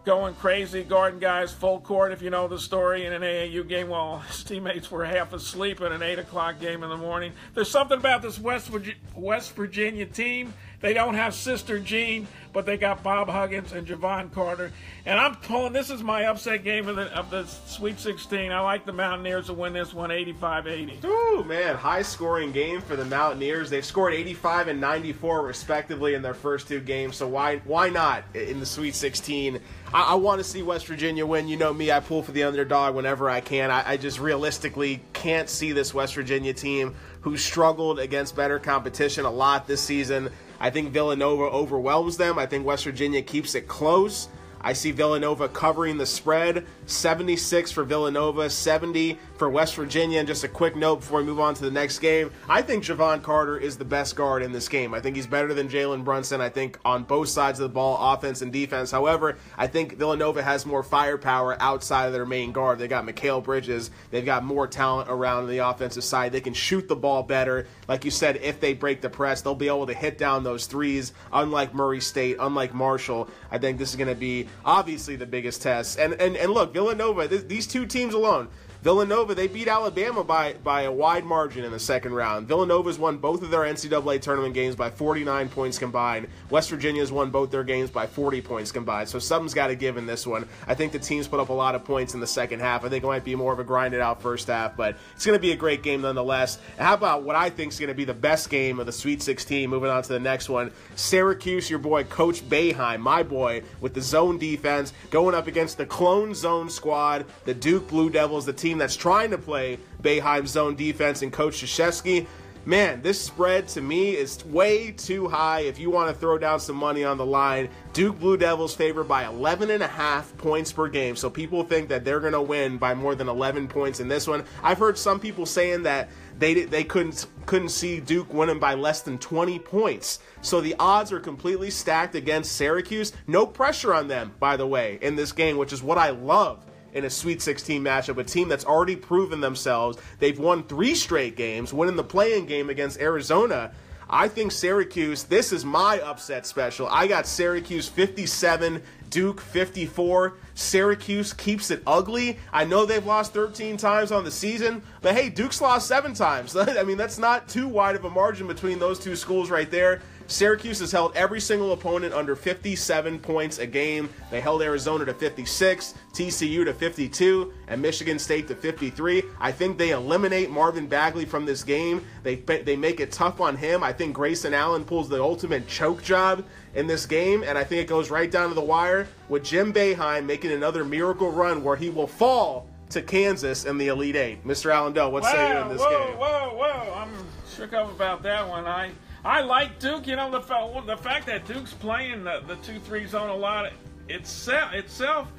going 0.04 0.34
crazy, 0.34 0.82
guarding 0.82 1.20
guys 1.20 1.52
full 1.52 1.80
court, 1.80 2.12
if 2.12 2.22
you 2.22 2.30
know 2.30 2.48
the 2.48 2.58
story, 2.58 3.04
in 3.04 3.12
an 3.12 3.22
AAU 3.22 3.68
game 3.68 3.88
while 3.88 4.18
his 4.28 4.42
teammates 4.42 4.90
were 4.90 5.04
half 5.04 5.32
asleep 5.34 5.80
at 5.82 5.92
an 5.92 6.02
8 6.02 6.20
o'clock 6.20 6.58
game 6.58 6.82
in 6.82 6.88
the 6.88 6.96
morning. 6.96 7.32
There's 7.54 7.70
something 7.70 7.98
about 7.98 8.22
this 8.22 8.38
West 8.38 8.70
West 9.14 9.54
Virginia 9.54 10.06
team. 10.06 10.54
They 10.82 10.92
don't 10.94 11.14
have 11.14 11.32
Sister 11.32 11.78
Jean, 11.78 12.26
but 12.52 12.66
they 12.66 12.76
got 12.76 13.04
Bob 13.04 13.28
Huggins 13.28 13.72
and 13.72 13.86
Jevon 13.86 14.32
Carter. 14.32 14.72
And 15.06 15.18
I'm 15.18 15.36
pulling, 15.36 15.72
this 15.72 15.90
is 15.90 16.02
my 16.02 16.24
upset 16.24 16.64
game 16.64 16.88
of 16.88 16.96
the, 16.96 17.04
of 17.16 17.30
the 17.30 17.46
Sweet 17.46 18.00
16. 18.00 18.50
I 18.50 18.60
like 18.60 18.84
the 18.84 18.92
Mountaineers 18.92 19.46
to 19.46 19.52
win 19.52 19.72
this 19.72 19.94
one 19.94 20.10
85 20.10 20.66
80. 20.66 21.00
Ooh, 21.04 21.44
man, 21.44 21.76
high 21.76 22.02
scoring 22.02 22.50
game 22.50 22.80
for 22.80 22.96
the 22.96 23.04
Mountaineers. 23.04 23.70
They've 23.70 23.84
scored 23.84 24.12
85 24.12 24.68
and 24.68 24.80
94 24.80 25.42
respectively 25.46 26.14
in 26.14 26.22
their 26.22 26.34
first 26.34 26.66
two 26.66 26.80
games, 26.80 27.16
so 27.16 27.28
why, 27.28 27.58
why 27.58 27.88
not 27.88 28.24
in 28.34 28.58
the 28.58 28.66
Sweet 28.66 28.96
16? 28.96 29.60
I, 29.94 30.02
I 30.02 30.14
want 30.16 30.40
to 30.40 30.44
see 30.44 30.62
West 30.62 30.88
Virginia 30.88 31.24
win. 31.24 31.46
You 31.46 31.56
know 31.56 31.72
me, 31.72 31.92
I 31.92 32.00
pull 32.00 32.24
for 32.24 32.32
the 32.32 32.42
underdog 32.42 32.96
whenever 32.96 33.30
I 33.30 33.40
can. 33.40 33.70
I, 33.70 33.92
I 33.92 33.96
just 33.96 34.18
realistically 34.18 35.00
can't 35.12 35.48
see 35.48 35.70
this 35.70 35.94
West 35.94 36.16
Virginia 36.16 36.52
team 36.52 36.96
who 37.20 37.36
struggled 37.36 38.00
against 38.00 38.34
better 38.34 38.58
competition 38.58 39.24
a 39.24 39.30
lot 39.30 39.68
this 39.68 39.80
season. 39.80 40.28
I 40.62 40.70
think 40.70 40.92
Villanova 40.92 41.42
overwhelms 41.42 42.16
them. 42.16 42.38
I 42.38 42.46
think 42.46 42.64
West 42.64 42.84
Virginia 42.84 43.20
keeps 43.20 43.56
it 43.56 43.66
close. 43.66 44.28
I 44.60 44.74
see 44.74 44.92
Villanova 44.92 45.48
covering 45.48 45.98
the 45.98 46.06
spread. 46.06 46.64
76 46.86 47.72
for 47.72 47.82
Villanova, 47.82 48.48
70 48.48 49.18
for 49.42 49.50
West 49.50 49.74
Virginia. 49.74 50.20
And 50.20 50.28
just 50.28 50.44
a 50.44 50.48
quick 50.48 50.76
note 50.76 51.00
before 51.00 51.18
we 51.18 51.24
move 51.24 51.40
on 51.40 51.52
to 51.54 51.64
the 51.64 51.70
next 51.72 51.98
game 51.98 52.30
I 52.48 52.62
think 52.62 52.84
Jevon 52.84 53.24
Carter 53.24 53.58
is 53.58 53.76
the 53.76 53.84
best 53.84 54.14
guard 54.14 54.40
in 54.40 54.52
this 54.52 54.68
game. 54.68 54.94
I 54.94 55.00
think 55.00 55.16
he's 55.16 55.26
better 55.26 55.52
than 55.52 55.68
Jalen 55.68 56.04
Brunson. 56.04 56.40
I 56.40 56.48
think 56.48 56.78
on 56.84 57.02
both 57.02 57.28
sides 57.28 57.58
of 57.58 57.64
the 57.64 57.74
ball, 57.74 58.14
offense 58.14 58.40
and 58.40 58.52
defense. 58.52 58.92
However, 58.92 59.38
I 59.58 59.66
think 59.66 59.96
Villanova 59.96 60.44
has 60.44 60.64
more 60.64 60.84
firepower 60.84 61.56
outside 61.60 62.06
of 62.06 62.12
their 62.12 62.24
main 62.24 62.52
guard. 62.52 62.78
They 62.78 62.86
got 62.86 63.04
Mikal 63.04 63.42
Bridges, 63.42 63.90
they've 64.12 64.24
got 64.24 64.44
more 64.44 64.68
talent 64.68 65.10
around 65.10 65.48
the 65.48 65.58
offensive 65.58 66.04
side. 66.04 66.30
They 66.30 66.40
can 66.40 66.54
shoot 66.54 66.86
the 66.86 66.94
ball 66.94 67.24
better. 67.24 67.66
Like 67.88 68.04
you 68.04 68.12
said, 68.12 68.36
if 68.36 68.60
they 68.60 68.74
break 68.74 69.00
the 69.00 69.10
press, 69.10 69.42
they'll 69.42 69.56
be 69.56 69.66
able 69.66 69.88
to 69.88 69.94
hit 69.94 70.18
down 70.18 70.44
those 70.44 70.66
threes, 70.66 71.12
unlike 71.32 71.74
Murray 71.74 72.00
State, 72.00 72.36
unlike 72.38 72.74
Marshall. 72.74 73.28
I 73.50 73.58
think 73.58 73.78
this 73.78 73.90
is 73.90 73.96
going 73.96 74.06
to 74.06 74.14
be 74.14 74.46
obviously 74.64 75.16
the 75.16 75.26
biggest 75.26 75.62
test. 75.62 75.98
And, 75.98 76.14
and, 76.14 76.36
and 76.36 76.52
look, 76.52 76.72
Villanova, 76.72 77.26
th- 77.26 77.48
these 77.48 77.66
two 77.66 77.86
teams 77.86 78.14
alone, 78.14 78.48
Villanova, 78.82 79.32
they 79.32 79.46
beat 79.46 79.68
Alabama 79.68 80.24
by, 80.24 80.54
by 80.54 80.82
a 80.82 80.90
wide 80.90 81.24
margin 81.24 81.64
in 81.64 81.70
the 81.70 81.78
second 81.78 82.14
round. 82.14 82.48
Villanova's 82.48 82.98
won 82.98 83.16
both 83.16 83.40
of 83.40 83.50
their 83.50 83.60
NCAA 83.60 84.20
tournament 84.20 84.54
games 84.54 84.74
by 84.74 84.90
49 84.90 85.48
points 85.50 85.78
combined. 85.78 86.26
West 86.50 86.68
Virginia's 86.68 87.12
won 87.12 87.30
both 87.30 87.52
their 87.52 87.62
games 87.62 87.92
by 87.92 88.08
40 88.08 88.42
points 88.42 88.72
combined. 88.72 89.08
So 89.08 89.20
something's 89.20 89.54
got 89.54 89.68
to 89.68 89.76
give 89.76 89.96
in 89.96 90.06
this 90.06 90.26
one. 90.26 90.48
I 90.66 90.74
think 90.74 90.90
the 90.90 90.98
teams 90.98 91.28
put 91.28 91.38
up 91.38 91.50
a 91.50 91.52
lot 91.52 91.76
of 91.76 91.84
points 91.84 92.14
in 92.14 92.20
the 92.20 92.26
second 92.26 92.58
half. 92.58 92.84
I 92.84 92.88
think 92.88 93.04
it 93.04 93.06
might 93.06 93.22
be 93.22 93.36
more 93.36 93.52
of 93.52 93.60
a 93.60 93.64
grinded 93.64 94.00
out 94.00 94.20
first 94.20 94.48
half, 94.48 94.76
but 94.76 94.96
it's 95.14 95.24
going 95.24 95.38
to 95.38 95.42
be 95.42 95.52
a 95.52 95.56
great 95.56 95.84
game 95.84 96.02
nonetheless. 96.02 96.58
How 96.76 96.94
about 96.94 97.22
what 97.22 97.36
I 97.36 97.50
think 97.50 97.72
is 97.72 97.78
going 97.78 97.86
to 97.86 97.94
be 97.94 98.04
the 98.04 98.12
best 98.12 98.50
game 98.50 98.80
of 98.80 98.86
the 98.86 98.92
Sweet 98.92 99.22
16? 99.22 99.70
Moving 99.70 99.90
on 99.90 100.02
to 100.02 100.12
the 100.12 100.18
next 100.18 100.48
one. 100.48 100.72
Syracuse, 100.96 101.70
your 101.70 101.78
boy 101.78 102.02
Coach 102.02 102.42
Boeheim, 102.48 102.98
my 102.98 103.22
boy, 103.22 103.62
with 103.80 103.94
the 103.94 104.02
zone 104.02 104.38
defense, 104.38 104.92
going 105.10 105.36
up 105.36 105.46
against 105.46 105.78
the 105.78 105.86
clone 105.86 106.34
zone 106.34 106.68
squad, 106.68 107.26
the 107.44 107.54
Duke 107.54 107.86
Blue 107.86 108.10
Devils, 108.10 108.44
the 108.44 108.52
team 108.52 108.71
that's 108.78 108.96
trying 108.96 109.30
to 109.30 109.38
play 109.38 109.78
Boeheim's 110.02 110.50
zone 110.50 110.76
defense 110.76 111.22
and 111.22 111.32
Coach 111.32 111.62
Krzyzewski. 111.62 112.26
Man, 112.64 113.02
this 113.02 113.20
spread 113.20 113.66
to 113.68 113.80
me 113.80 114.12
is 114.12 114.44
way 114.44 114.92
too 114.92 115.26
high 115.26 115.60
if 115.60 115.80
you 115.80 115.90
want 115.90 116.10
to 116.10 116.14
throw 116.14 116.38
down 116.38 116.60
some 116.60 116.76
money 116.76 117.02
on 117.02 117.18
the 117.18 117.26
line. 117.26 117.68
Duke 117.92 118.20
Blue 118.20 118.36
Devils 118.36 118.72
favored 118.72 119.08
by 119.08 119.26
11 119.26 119.70
and 119.70 119.82
a 119.82 119.88
half 119.88 120.36
points 120.38 120.70
per 120.70 120.86
game. 120.86 121.16
So 121.16 121.28
people 121.28 121.64
think 121.64 121.88
that 121.88 122.04
they're 122.04 122.20
going 122.20 122.34
to 122.34 122.40
win 122.40 122.78
by 122.78 122.94
more 122.94 123.16
than 123.16 123.28
11 123.28 123.66
points 123.66 123.98
in 123.98 124.06
this 124.06 124.28
one. 124.28 124.44
I've 124.62 124.78
heard 124.78 124.96
some 124.96 125.18
people 125.18 125.44
saying 125.44 125.82
that 125.82 126.08
they 126.38 126.64
they 126.64 126.84
couldn't 126.84 127.26
couldn't 127.46 127.70
see 127.70 127.98
Duke 127.98 128.32
winning 128.32 128.60
by 128.60 128.74
less 128.74 129.02
than 129.02 129.18
20 129.18 129.58
points. 129.58 130.20
So 130.40 130.60
the 130.60 130.76
odds 130.78 131.10
are 131.10 131.20
completely 131.20 131.70
stacked 131.70 132.14
against 132.14 132.52
Syracuse. 132.52 133.12
No 133.26 133.44
pressure 133.44 133.92
on 133.92 134.06
them, 134.06 134.34
by 134.38 134.56
the 134.56 134.68
way, 134.68 135.00
in 135.02 135.16
this 135.16 135.32
game, 135.32 135.56
which 135.56 135.72
is 135.72 135.82
what 135.82 135.98
I 135.98 136.10
love 136.10 136.64
in 136.92 137.04
a 137.04 137.10
Sweet 137.10 137.42
16 137.42 137.82
matchup, 137.82 138.18
a 138.18 138.24
team 138.24 138.48
that's 138.48 138.64
already 138.64 138.96
proven 138.96 139.40
themselves. 139.40 139.98
They've 140.18 140.38
won 140.38 140.64
three 140.64 140.94
straight 140.94 141.36
games, 141.36 141.72
winning 141.72 141.96
the 141.96 142.04
playing 142.04 142.46
game 142.46 142.70
against 142.70 143.00
Arizona. 143.00 143.72
I 144.14 144.28
think 144.28 144.52
Syracuse, 144.52 145.22
this 145.24 145.52
is 145.52 145.64
my 145.64 145.98
upset 146.00 146.46
special. 146.46 146.86
I 146.88 147.06
got 147.06 147.26
Syracuse 147.26 147.88
57, 147.88 148.82
Duke 149.08 149.40
54. 149.40 150.34
Syracuse 150.54 151.32
keeps 151.32 151.70
it 151.70 151.82
ugly. 151.86 152.38
I 152.52 152.66
know 152.66 152.84
they've 152.84 153.04
lost 153.04 153.32
13 153.32 153.78
times 153.78 154.12
on 154.12 154.24
the 154.24 154.30
season, 154.30 154.82
but 155.00 155.14
hey, 155.14 155.30
Duke's 155.30 155.62
lost 155.62 155.86
seven 155.86 156.12
times. 156.12 156.54
I 156.56 156.82
mean, 156.82 156.98
that's 156.98 157.18
not 157.18 157.48
too 157.48 157.68
wide 157.68 157.96
of 157.96 158.04
a 158.04 158.10
margin 158.10 158.46
between 158.46 158.78
those 158.78 158.98
two 158.98 159.16
schools 159.16 159.48
right 159.48 159.70
there. 159.70 160.02
Syracuse 160.32 160.80
has 160.80 160.90
held 160.90 161.14
every 161.14 161.40
single 161.40 161.72
opponent 161.72 162.14
under 162.14 162.34
57 162.34 163.18
points 163.18 163.58
a 163.58 163.66
game. 163.66 164.08
They 164.30 164.40
held 164.40 164.62
Arizona 164.62 165.04
to 165.04 165.14
56, 165.14 165.94
TCU 166.12 166.64
to 166.64 166.74
52, 166.74 167.52
and 167.68 167.80
Michigan 167.80 168.18
State 168.18 168.48
to 168.48 168.54
53. 168.54 169.22
I 169.40 169.52
think 169.52 169.78
they 169.78 169.90
eliminate 169.90 170.50
Marvin 170.50 170.86
Bagley 170.86 171.24
from 171.24 171.44
this 171.44 171.62
game. 171.62 172.04
They 172.22 172.36
they 172.36 172.76
make 172.76 173.00
it 173.00 173.12
tough 173.12 173.40
on 173.40 173.56
him. 173.56 173.82
I 173.82 173.92
think 173.92 174.14
Grayson 174.14 174.54
Allen 174.54 174.84
pulls 174.84 175.08
the 175.08 175.22
ultimate 175.22 175.68
choke 175.68 176.02
job 176.02 176.44
in 176.74 176.86
this 176.86 177.06
game, 177.06 177.42
and 177.42 177.58
I 177.58 177.64
think 177.64 177.82
it 177.82 177.88
goes 177.88 178.10
right 178.10 178.30
down 178.30 178.48
to 178.48 178.54
the 178.54 178.60
wire 178.60 179.06
with 179.28 179.44
Jim 179.44 179.72
Boeheim 179.72 180.24
making 180.24 180.52
another 180.52 180.84
miracle 180.84 181.30
run 181.30 181.62
where 181.62 181.76
he 181.76 181.90
will 181.90 182.06
fall 182.06 182.66
to 182.90 183.02
Kansas 183.02 183.64
in 183.64 183.78
the 183.78 183.88
Elite 183.88 184.16
Eight. 184.16 184.46
Mr. 184.46 184.72
Allen 184.72 184.92
Dell, 184.92 185.10
what 185.10 185.24
say 185.24 185.50
you 185.50 185.62
in 185.62 185.68
this 185.68 185.80
whoa, 185.80 185.90
game? 185.90 186.18
Whoa, 186.18 186.54
whoa, 186.54 186.84
whoa! 186.84 186.94
I'm 186.94 187.10
shook 187.54 187.72
up 187.72 187.90
about 187.90 188.22
that 188.22 188.48
one. 188.48 188.66
I 188.66 188.90
I 189.24 189.40
like 189.40 189.78
Duke. 189.78 190.06
You 190.06 190.16
know 190.16 190.30
the 190.30 190.40
the 190.86 190.96
fact 190.96 191.26
that 191.26 191.46
Duke's 191.46 191.74
playing 191.74 192.24
the 192.24 192.42
the 192.46 192.56
two 192.56 192.78
three 192.80 193.06
zone 193.06 193.30
a 193.30 193.36
lot 193.36 193.72
itself 194.08 194.72
itself 194.74 195.32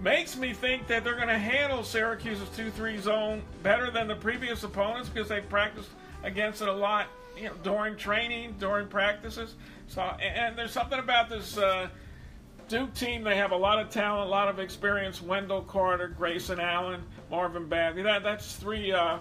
makes 0.00 0.36
me 0.36 0.52
think 0.52 0.86
that 0.86 1.04
they're 1.04 1.16
going 1.16 1.28
to 1.28 1.38
handle 1.38 1.82
Syracuse's 1.82 2.48
two 2.56 2.70
three 2.70 2.98
zone 2.98 3.42
better 3.62 3.90
than 3.90 4.08
the 4.08 4.16
previous 4.16 4.64
opponents 4.64 5.08
because 5.08 5.28
they 5.28 5.40
practiced 5.40 5.90
against 6.22 6.62
it 6.62 6.68
a 6.68 6.72
lot. 6.72 7.06
You 7.36 7.44
know, 7.44 7.54
during 7.62 7.96
training, 7.96 8.56
during 8.58 8.88
practices. 8.88 9.54
So, 9.86 10.02
and 10.02 10.58
there's 10.58 10.72
something 10.72 10.98
about 10.98 11.28
this 11.28 11.56
uh, 11.56 11.88
Duke 12.68 12.92
team. 12.94 13.22
They 13.22 13.36
have 13.36 13.52
a 13.52 13.56
lot 13.56 13.78
of 13.78 13.90
talent, 13.90 14.26
a 14.26 14.30
lot 14.30 14.48
of 14.48 14.58
experience. 14.58 15.22
Wendell 15.22 15.62
Carter, 15.62 16.08
Grayson 16.08 16.58
Allen, 16.58 17.00
Marvin 17.30 17.68
Bagley. 17.68 18.02
That 18.02 18.24
that's 18.24 18.56
three 18.56 18.92
uh, 18.92 19.18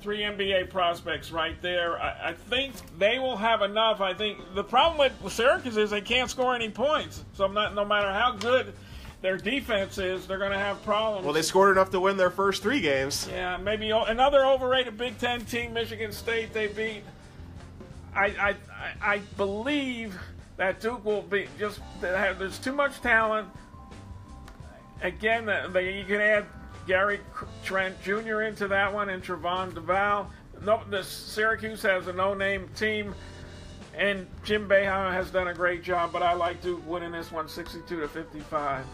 three 0.00 0.20
NBA 0.20 0.70
prospects 0.70 1.30
right 1.30 1.60
there. 1.62 2.00
I, 2.00 2.30
I, 2.30 2.32
think 2.32 2.74
they 2.98 3.18
will 3.18 3.36
have 3.36 3.62
enough. 3.62 4.00
I 4.00 4.14
think 4.14 4.38
the 4.54 4.64
problem 4.64 5.10
with 5.22 5.32
Syracuse 5.32 5.76
is 5.76 5.90
they 5.90 6.00
can't 6.00 6.30
score 6.30 6.54
any 6.54 6.70
points. 6.70 7.24
So 7.34 7.44
I'm 7.44 7.54
not, 7.54 7.74
no 7.74 7.84
matter 7.84 8.12
how 8.12 8.32
good 8.32 8.72
their 9.22 9.36
defense 9.36 9.98
is, 9.98 10.26
they're 10.26 10.38
going 10.38 10.52
to 10.52 10.58
have 10.58 10.82
problems. 10.82 11.24
Well, 11.24 11.34
they 11.34 11.42
scored 11.42 11.76
enough 11.76 11.90
to 11.90 12.00
win 12.00 12.16
their 12.16 12.30
first 12.30 12.62
three 12.62 12.80
games. 12.80 13.28
Yeah, 13.30 13.56
maybe 13.58 13.90
another 13.90 14.44
overrated 14.46 14.96
Big 14.96 15.18
Ten 15.18 15.44
team, 15.44 15.72
Michigan 15.72 16.12
State. 16.12 16.52
They 16.52 16.68
beat. 16.68 17.02
I 18.14 18.26
I 18.26 18.56
I 19.00 19.18
believe 19.36 20.18
that 20.56 20.80
Duke 20.80 21.04
will 21.04 21.22
be 21.22 21.48
just. 21.58 21.80
There's 22.00 22.58
too 22.58 22.72
much 22.72 23.00
talent. 23.00 23.48
Again, 25.02 25.46
they, 25.72 25.98
you 25.98 26.04
can 26.04 26.20
add 26.20 26.46
Gary 26.90 27.20
Trent 27.62 28.02
Jr. 28.02 28.40
into 28.40 28.66
that 28.66 28.92
one 28.92 29.10
and 29.10 29.22
Trevon 29.22 29.72
Duval. 29.72 30.28
No, 30.64 30.82
the 30.90 31.04
Syracuse 31.04 31.82
has 31.82 32.08
a 32.08 32.12
no-name 32.12 32.68
team, 32.74 33.14
and 33.96 34.26
Jim 34.42 34.68
Boeheim 34.68 35.12
has 35.12 35.30
done 35.30 35.46
a 35.46 35.54
great 35.54 35.84
job. 35.84 36.10
But 36.12 36.24
I 36.24 36.32
like 36.32 36.60
Duke 36.60 36.84
winning 36.88 37.12
this 37.12 37.30
one, 37.30 37.48
62 37.48 38.00
to 38.00 38.08
55. 38.08 38.84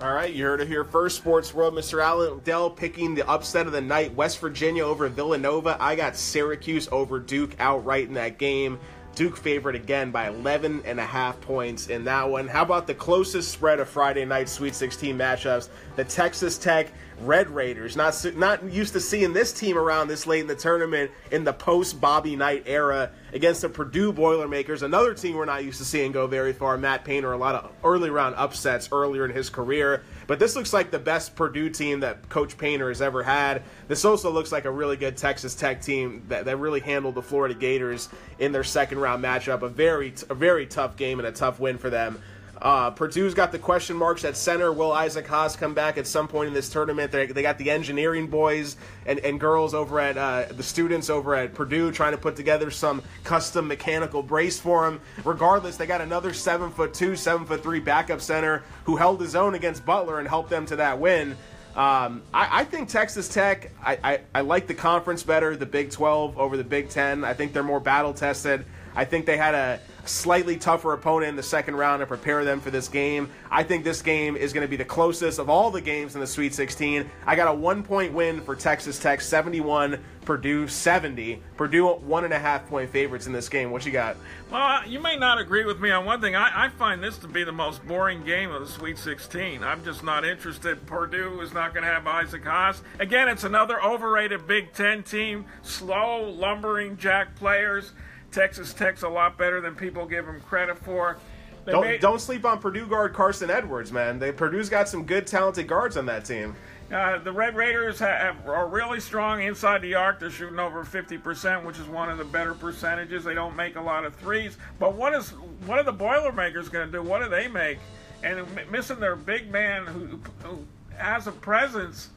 All 0.00 0.14
right, 0.14 0.32
you 0.32 0.42
heard 0.46 0.62
it 0.62 0.68
here 0.68 0.84
first. 0.84 1.18
Sports 1.18 1.52
World, 1.52 1.74
Mr. 1.74 2.02
Allen 2.02 2.40
Dell 2.44 2.70
picking 2.70 3.14
the 3.14 3.28
upset 3.28 3.66
of 3.66 3.72
the 3.72 3.80
night. 3.82 4.14
West 4.14 4.38
Virginia 4.38 4.82
over 4.82 5.06
Villanova. 5.10 5.76
I 5.78 5.96
got 5.96 6.16
Syracuse 6.16 6.88
over 6.90 7.18
Duke 7.18 7.54
outright 7.58 8.08
in 8.08 8.14
that 8.14 8.38
game. 8.38 8.80
Duke 9.14 9.36
favored 9.36 9.74
again 9.74 10.10
by 10.10 10.28
11 10.28 10.82
and 10.84 10.98
a 10.98 11.04
half 11.04 11.40
points 11.42 11.88
in 11.88 12.04
that 12.04 12.28
one. 12.28 12.48
How 12.48 12.62
about 12.62 12.86
the 12.86 12.94
closest 12.94 13.50
spread 13.50 13.78
of 13.78 13.88
Friday 13.88 14.24
night 14.24 14.48
Sweet 14.48 14.74
16 14.74 15.16
matchups? 15.16 15.68
The 15.96 16.04
Texas 16.04 16.56
Tech 16.56 16.88
Red 17.20 17.50
Raiders. 17.50 17.94
Not 17.94 18.24
not 18.36 18.64
used 18.64 18.94
to 18.94 19.00
seeing 19.00 19.32
this 19.32 19.52
team 19.52 19.76
around 19.76 20.08
this 20.08 20.26
late 20.26 20.40
in 20.40 20.46
the 20.46 20.56
tournament 20.56 21.10
in 21.30 21.44
the 21.44 21.52
post 21.52 22.00
Bobby 22.00 22.36
Knight 22.36 22.64
era 22.66 23.10
against 23.32 23.60
the 23.60 23.68
Purdue 23.68 24.12
Boilermakers, 24.12 24.82
another 24.82 25.14
team 25.14 25.36
we're 25.36 25.44
not 25.44 25.64
used 25.64 25.78
to 25.78 25.84
seeing 25.84 26.12
go 26.12 26.26
very 26.26 26.52
far. 26.52 26.76
Matt 26.78 27.04
Painter, 27.04 27.32
a 27.32 27.36
lot 27.36 27.54
of 27.54 27.70
early 27.84 28.10
round 28.10 28.34
upsets 28.36 28.88
earlier 28.92 29.24
in 29.24 29.30
his 29.30 29.50
career. 29.50 30.02
But 30.32 30.38
this 30.38 30.56
looks 30.56 30.72
like 30.72 30.90
the 30.90 30.98
best 30.98 31.36
Purdue 31.36 31.68
team 31.68 32.00
that 32.00 32.26
Coach 32.30 32.56
Painter 32.56 32.88
has 32.88 33.02
ever 33.02 33.22
had. 33.22 33.64
This 33.86 34.02
also 34.06 34.30
looks 34.30 34.50
like 34.50 34.64
a 34.64 34.70
really 34.70 34.96
good 34.96 35.14
Texas 35.14 35.54
Tech 35.54 35.82
team 35.82 36.22
that, 36.28 36.46
that 36.46 36.56
really 36.56 36.80
handled 36.80 37.16
the 37.16 37.22
Florida 37.22 37.52
Gators 37.52 38.08
in 38.38 38.50
their 38.50 38.64
second 38.64 38.98
round 38.98 39.22
matchup. 39.22 39.60
A 39.60 39.68
very, 39.68 40.14
a 40.30 40.34
very 40.34 40.64
tough 40.64 40.96
game 40.96 41.18
and 41.18 41.28
a 41.28 41.32
tough 41.32 41.60
win 41.60 41.76
for 41.76 41.90
them. 41.90 42.18
Uh, 42.62 42.92
Purdue's 42.92 43.34
got 43.34 43.50
the 43.50 43.58
question 43.58 43.96
marks 43.96 44.24
at 44.24 44.36
center. 44.36 44.72
Will 44.72 44.92
Isaac 44.92 45.26
Haas 45.26 45.56
come 45.56 45.74
back 45.74 45.98
at 45.98 46.06
some 46.06 46.28
point 46.28 46.46
in 46.46 46.54
this 46.54 46.68
tournament? 46.68 47.10
They, 47.10 47.26
they 47.26 47.42
got 47.42 47.58
the 47.58 47.68
engineering 47.68 48.28
boys 48.28 48.76
and, 49.04 49.18
and 49.18 49.40
girls 49.40 49.74
over 49.74 49.98
at 49.98 50.16
uh, 50.16 50.44
the 50.48 50.62
students 50.62 51.10
over 51.10 51.34
at 51.34 51.54
Purdue 51.54 51.90
trying 51.90 52.12
to 52.12 52.18
put 52.18 52.36
together 52.36 52.70
some 52.70 53.02
custom 53.24 53.66
mechanical 53.66 54.22
brace 54.22 54.60
for 54.60 54.86
him. 54.86 55.00
Regardless, 55.24 55.76
they 55.76 55.86
got 55.86 56.00
another 56.00 56.32
seven 56.32 56.70
foot 56.70 56.94
two, 56.94 57.16
seven 57.16 57.44
foot 57.44 57.64
three 57.64 57.80
backup 57.80 58.20
center 58.20 58.62
who 58.84 58.94
held 58.94 59.20
his 59.20 59.34
own 59.34 59.56
against 59.56 59.84
Butler 59.84 60.20
and 60.20 60.28
helped 60.28 60.48
them 60.48 60.64
to 60.66 60.76
that 60.76 61.00
win. 61.00 61.32
Um, 61.74 62.22
I, 62.32 62.60
I, 62.60 62.64
think 62.64 62.90
Texas 62.90 63.28
Tech, 63.28 63.72
I, 63.82 63.98
I, 64.04 64.20
I 64.34 64.40
like 64.42 64.66
the 64.66 64.74
conference 64.74 65.22
better, 65.22 65.56
the 65.56 65.66
Big 65.66 65.90
12 65.90 66.38
over 66.38 66.58
the 66.58 66.64
Big 66.64 66.90
10. 66.90 67.24
I 67.24 67.32
think 67.32 67.54
they're 67.54 67.62
more 67.62 67.80
battle 67.80 68.12
tested. 68.12 68.66
I 68.94 69.06
think 69.06 69.24
they 69.24 69.38
had 69.38 69.54
a 69.54 69.80
slightly 70.04 70.56
tougher 70.56 70.92
opponent 70.92 71.30
in 71.30 71.36
the 71.36 71.42
second 71.42 71.76
round 71.76 72.00
to 72.00 72.06
prepare 72.06 72.44
them 72.44 72.60
for 72.60 72.70
this 72.70 72.88
game. 72.88 73.30
I 73.50 73.62
think 73.62 73.84
this 73.84 74.02
game 74.02 74.36
is 74.36 74.52
going 74.52 74.62
to 74.62 74.68
be 74.68 74.76
the 74.76 74.84
closest 74.84 75.38
of 75.38 75.48
all 75.48 75.70
the 75.70 75.80
games 75.80 76.14
in 76.14 76.20
the 76.20 76.26
Sweet 76.26 76.54
16. 76.54 77.08
I 77.26 77.36
got 77.36 77.48
a 77.48 77.54
one 77.54 77.82
point 77.82 78.12
win 78.12 78.40
for 78.40 78.56
Texas 78.56 78.98
Tech, 78.98 79.20
71, 79.20 80.02
Purdue 80.24 80.68
70. 80.68 81.42
Purdue 81.56 81.88
one 81.88 82.24
and 82.24 82.32
a 82.32 82.38
half 82.38 82.66
point 82.68 82.90
favorites 82.90 83.26
in 83.26 83.32
this 83.32 83.48
game. 83.48 83.70
What 83.70 83.84
you 83.84 83.92
got? 83.92 84.16
Well, 84.50 84.86
you 84.86 85.00
may 85.00 85.16
not 85.16 85.38
agree 85.38 85.64
with 85.64 85.80
me 85.80 85.90
on 85.90 86.04
one 86.04 86.20
thing. 86.20 86.36
I, 86.36 86.66
I 86.66 86.68
find 86.68 87.02
this 87.02 87.18
to 87.18 87.28
be 87.28 87.44
the 87.44 87.52
most 87.52 87.84
boring 87.86 88.22
game 88.24 88.50
of 88.50 88.60
the 88.60 88.68
Sweet 88.72 88.98
16. 88.98 89.62
I'm 89.62 89.84
just 89.84 90.02
not 90.04 90.24
interested. 90.24 90.84
Purdue 90.86 91.40
is 91.40 91.52
not 91.52 91.74
going 91.74 91.84
to 91.84 91.90
have 91.90 92.06
Isaac 92.06 92.44
Haas. 92.44 92.82
Again, 92.98 93.28
it's 93.28 93.44
another 93.44 93.82
overrated 93.82 94.46
Big 94.46 94.72
Ten 94.72 95.02
team, 95.02 95.44
slow, 95.62 96.30
lumbering 96.30 96.96
jack 96.96 97.34
players. 97.36 97.92
Texas 98.32 98.72
Tech's 98.72 99.02
a 99.02 99.08
lot 99.08 99.38
better 99.38 99.60
than 99.60 99.74
people 99.74 100.06
give 100.06 100.26
them 100.26 100.40
credit 100.40 100.78
for. 100.78 101.18
They 101.64 101.72
don't 101.72 101.82
made, 101.82 102.00
don't 102.00 102.20
sleep 102.20 102.44
on 102.44 102.58
Purdue 102.58 102.86
guard 102.86 103.12
Carson 103.12 103.50
Edwards, 103.50 103.92
man. 103.92 104.18
They 104.18 104.32
Purdue's 104.32 104.68
got 104.68 104.88
some 104.88 105.04
good, 105.04 105.26
talented 105.26 105.68
guards 105.68 105.96
on 105.96 106.06
that 106.06 106.24
team. 106.24 106.56
Uh, 106.92 107.18
the 107.18 107.32
Red 107.32 107.54
Raiders 107.54 107.98
have, 108.00 108.46
are 108.46 108.68
really 108.68 109.00
strong 109.00 109.42
inside 109.42 109.80
the 109.80 109.94
arc. 109.94 110.20
They're 110.20 110.28
shooting 110.28 110.58
over 110.58 110.84
50%, 110.84 111.64
which 111.64 111.78
is 111.78 111.86
one 111.86 112.10
of 112.10 112.18
the 112.18 112.24
better 112.24 112.52
percentages. 112.52 113.24
They 113.24 113.34
don't 113.34 113.56
make 113.56 113.76
a 113.76 113.80
lot 113.80 114.04
of 114.04 114.14
threes. 114.16 114.58
But 114.78 114.94
what 114.94 115.14
is 115.14 115.30
what 115.66 115.78
are 115.78 115.84
the 115.84 115.92
Boilermakers 115.92 116.68
going 116.68 116.86
to 116.86 116.92
do? 116.92 117.02
What 117.02 117.22
do 117.22 117.28
they 117.28 117.48
make? 117.48 117.78
And 118.22 118.46
missing 118.70 119.00
their 119.00 119.16
big 119.16 119.50
man 119.50 119.86
who, 119.86 120.20
who 120.42 120.64
has 120.96 121.26
a 121.26 121.32
presence 121.32 122.10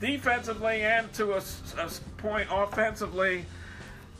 defensively 0.00 0.82
and 0.82 1.12
to 1.14 1.34
a, 1.34 1.42
a 1.78 1.90
point 2.16 2.48
offensively. 2.50 3.44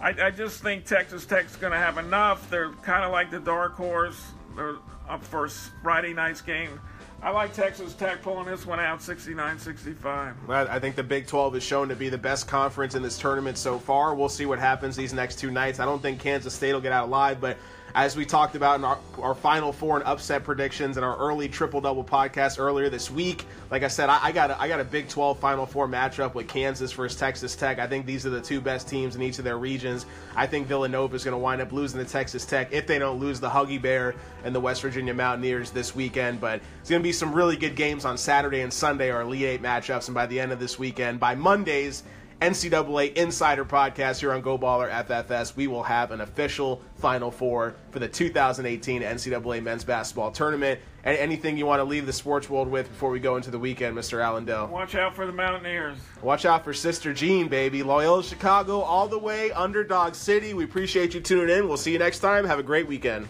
I, 0.00 0.14
I, 0.26 0.30
just 0.30 0.62
think 0.62 0.84
Texas 0.84 1.26
Tech's 1.26 1.56
going 1.56 1.72
to 1.72 1.78
have 1.78 1.98
enough. 1.98 2.48
They're 2.50 2.70
kind 2.82 3.04
of 3.04 3.10
like 3.10 3.30
the 3.30 3.40
dark 3.40 3.74
horse. 3.74 4.20
They're 4.56 4.76
up 5.08 5.24
for 5.24 5.48
Friday 5.82 6.12
night's 6.12 6.40
game. 6.40 6.80
I 7.20 7.30
like 7.30 7.52
Texas 7.52 7.94
Tech 7.94 8.22
pulling 8.22 8.46
this 8.46 8.64
one 8.64 8.78
out 8.78 9.02
69 9.02 9.58
65. 9.58 10.48
I 10.48 10.78
think 10.78 10.94
the 10.94 11.02
Big 11.02 11.26
12 11.26 11.54
has 11.54 11.62
shown 11.64 11.88
to 11.88 11.96
be 11.96 12.08
the 12.08 12.18
best 12.18 12.46
conference 12.46 12.94
in 12.94 13.02
this 13.02 13.18
tournament 13.18 13.58
so 13.58 13.76
far. 13.76 14.14
We'll 14.14 14.28
see 14.28 14.46
what 14.46 14.60
happens 14.60 14.94
these 14.94 15.12
next 15.12 15.40
two 15.40 15.50
nights. 15.50 15.80
I 15.80 15.84
don't 15.84 16.00
think 16.00 16.20
Kansas 16.20 16.54
State 16.54 16.72
will 16.72 16.80
get 16.80 16.92
out 16.92 17.08
alive, 17.08 17.40
but 17.40 17.56
as 17.94 18.16
we 18.16 18.24
talked 18.24 18.54
about 18.54 18.78
in 18.78 18.84
our, 18.84 18.98
our 19.20 19.34
final 19.34 19.72
four 19.72 19.96
and 19.96 20.04
upset 20.06 20.44
predictions 20.44 20.96
and 20.96 21.04
our 21.04 21.16
early 21.16 21.48
triple 21.48 21.80
double 21.80 22.04
podcast 22.04 22.58
earlier 22.58 22.88
this 22.88 23.10
week. 23.10 23.46
Like 23.70 23.82
I 23.82 23.88
said, 23.88 24.08
I, 24.08 24.18
I, 24.22 24.32
got 24.32 24.50
a, 24.50 24.60
I 24.60 24.68
got 24.68 24.80
a 24.80 24.84
Big 24.84 25.08
12 25.08 25.38
Final 25.38 25.66
Four 25.66 25.88
matchup 25.88 26.34
with 26.34 26.48
Kansas 26.48 26.92
versus 26.92 27.18
Texas 27.18 27.56
Tech. 27.56 27.78
I 27.78 27.86
think 27.86 28.06
these 28.06 28.26
are 28.26 28.30
the 28.30 28.40
two 28.40 28.60
best 28.60 28.88
teams 28.88 29.16
in 29.16 29.22
each 29.22 29.38
of 29.38 29.44
their 29.44 29.58
regions. 29.58 30.06
I 30.36 30.46
think 30.46 30.66
Villanova 30.66 31.16
is 31.16 31.24
going 31.24 31.32
to 31.32 31.38
wind 31.38 31.60
up 31.60 31.72
losing 31.72 32.02
to 32.02 32.10
Texas 32.10 32.44
Tech 32.44 32.72
if 32.72 32.86
they 32.86 32.98
don't 32.98 33.18
lose 33.18 33.40
the 33.40 33.48
Huggy 33.48 33.80
Bear 33.80 34.14
and 34.44 34.54
the 34.54 34.60
West 34.60 34.82
Virginia 34.82 35.14
Mountaineers 35.14 35.70
this 35.70 35.94
weekend. 35.94 36.40
But 36.40 36.60
it's 36.80 36.90
going 36.90 37.02
to 37.02 37.06
be 37.06 37.12
some 37.12 37.32
really 37.32 37.56
good 37.56 37.76
games 37.76 38.04
on 38.04 38.16
Saturday 38.16 38.60
and 38.60 38.72
Sunday, 38.72 39.10
our 39.10 39.22
Elite 39.22 39.44
Eight 39.44 39.62
matchups. 39.62 40.08
And 40.08 40.14
by 40.14 40.26
the 40.26 40.38
end 40.38 40.52
of 40.52 40.60
this 40.60 40.78
weekend, 40.78 41.20
by 41.20 41.34
Mondays, 41.34 42.02
NCAA 42.40 43.14
Insider 43.14 43.64
Podcast 43.64 44.20
here 44.20 44.32
on 44.32 44.42
Go 44.42 44.56
Baller 44.56 44.88
FFS. 45.06 45.56
We 45.56 45.66
will 45.66 45.82
have 45.82 46.12
an 46.12 46.20
official 46.20 46.80
Final 46.96 47.32
Four 47.32 47.74
for 47.90 47.98
the 47.98 48.06
2018 48.06 49.02
NCAA 49.02 49.60
Men's 49.60 49.82
Basketball 49.82 50.30
Tournament. 50.30 50.78
And 51.02 51.16
anything 51.16 51.56
you 51.56 51.66
want 51.66 51.80
to 51.80 51.84
leave 51.84 52.06
the 52.06 52.12
sports 52.12 52.48
world 52.48 52.68
with 52.68 52.88
before 52.88 53.10
we 53.10 53.18
go 53.18 53.36
into 53.36 53.50
the 53.50 53.58
weekend, 53.58 53.96
Mr. 53.96 54.22
Allen 54.22 54.44
Dell? 54.44 54.68
Watch 54.68 54.94
out 54.94 55.16
for 55.16 55.26
the 55.26 55.32
Mountaineers. 55.32 55.98
Watch 56.22 56.44
out 56.44 56.62
for 56.62 56.72
Sister 56.72 57.12
Jean, 57.12 57.48
baby. 57.48 57.82
Loyola 57.82 58.22
Chicago 58.22 58.80
all 58.80 59.08
the 59.08 59.18
way, 59.18 59.50
underdog 59.52 60.14
city. 60.14 60.54
We 60.54 60.62
appreciate 60.64 61.14
you 61.14 61.20
tuning 61.20 61.56
in. 61.56 61.66
We'll 61.66 61.76
see 61.76 61.92
you 61.92 61.98
next 61.98 62.20
time. 62.20 62.44
Have 62.44 62.60
a 62.60 62.64
great 62.64 62.86
weekend. 62.86 63.26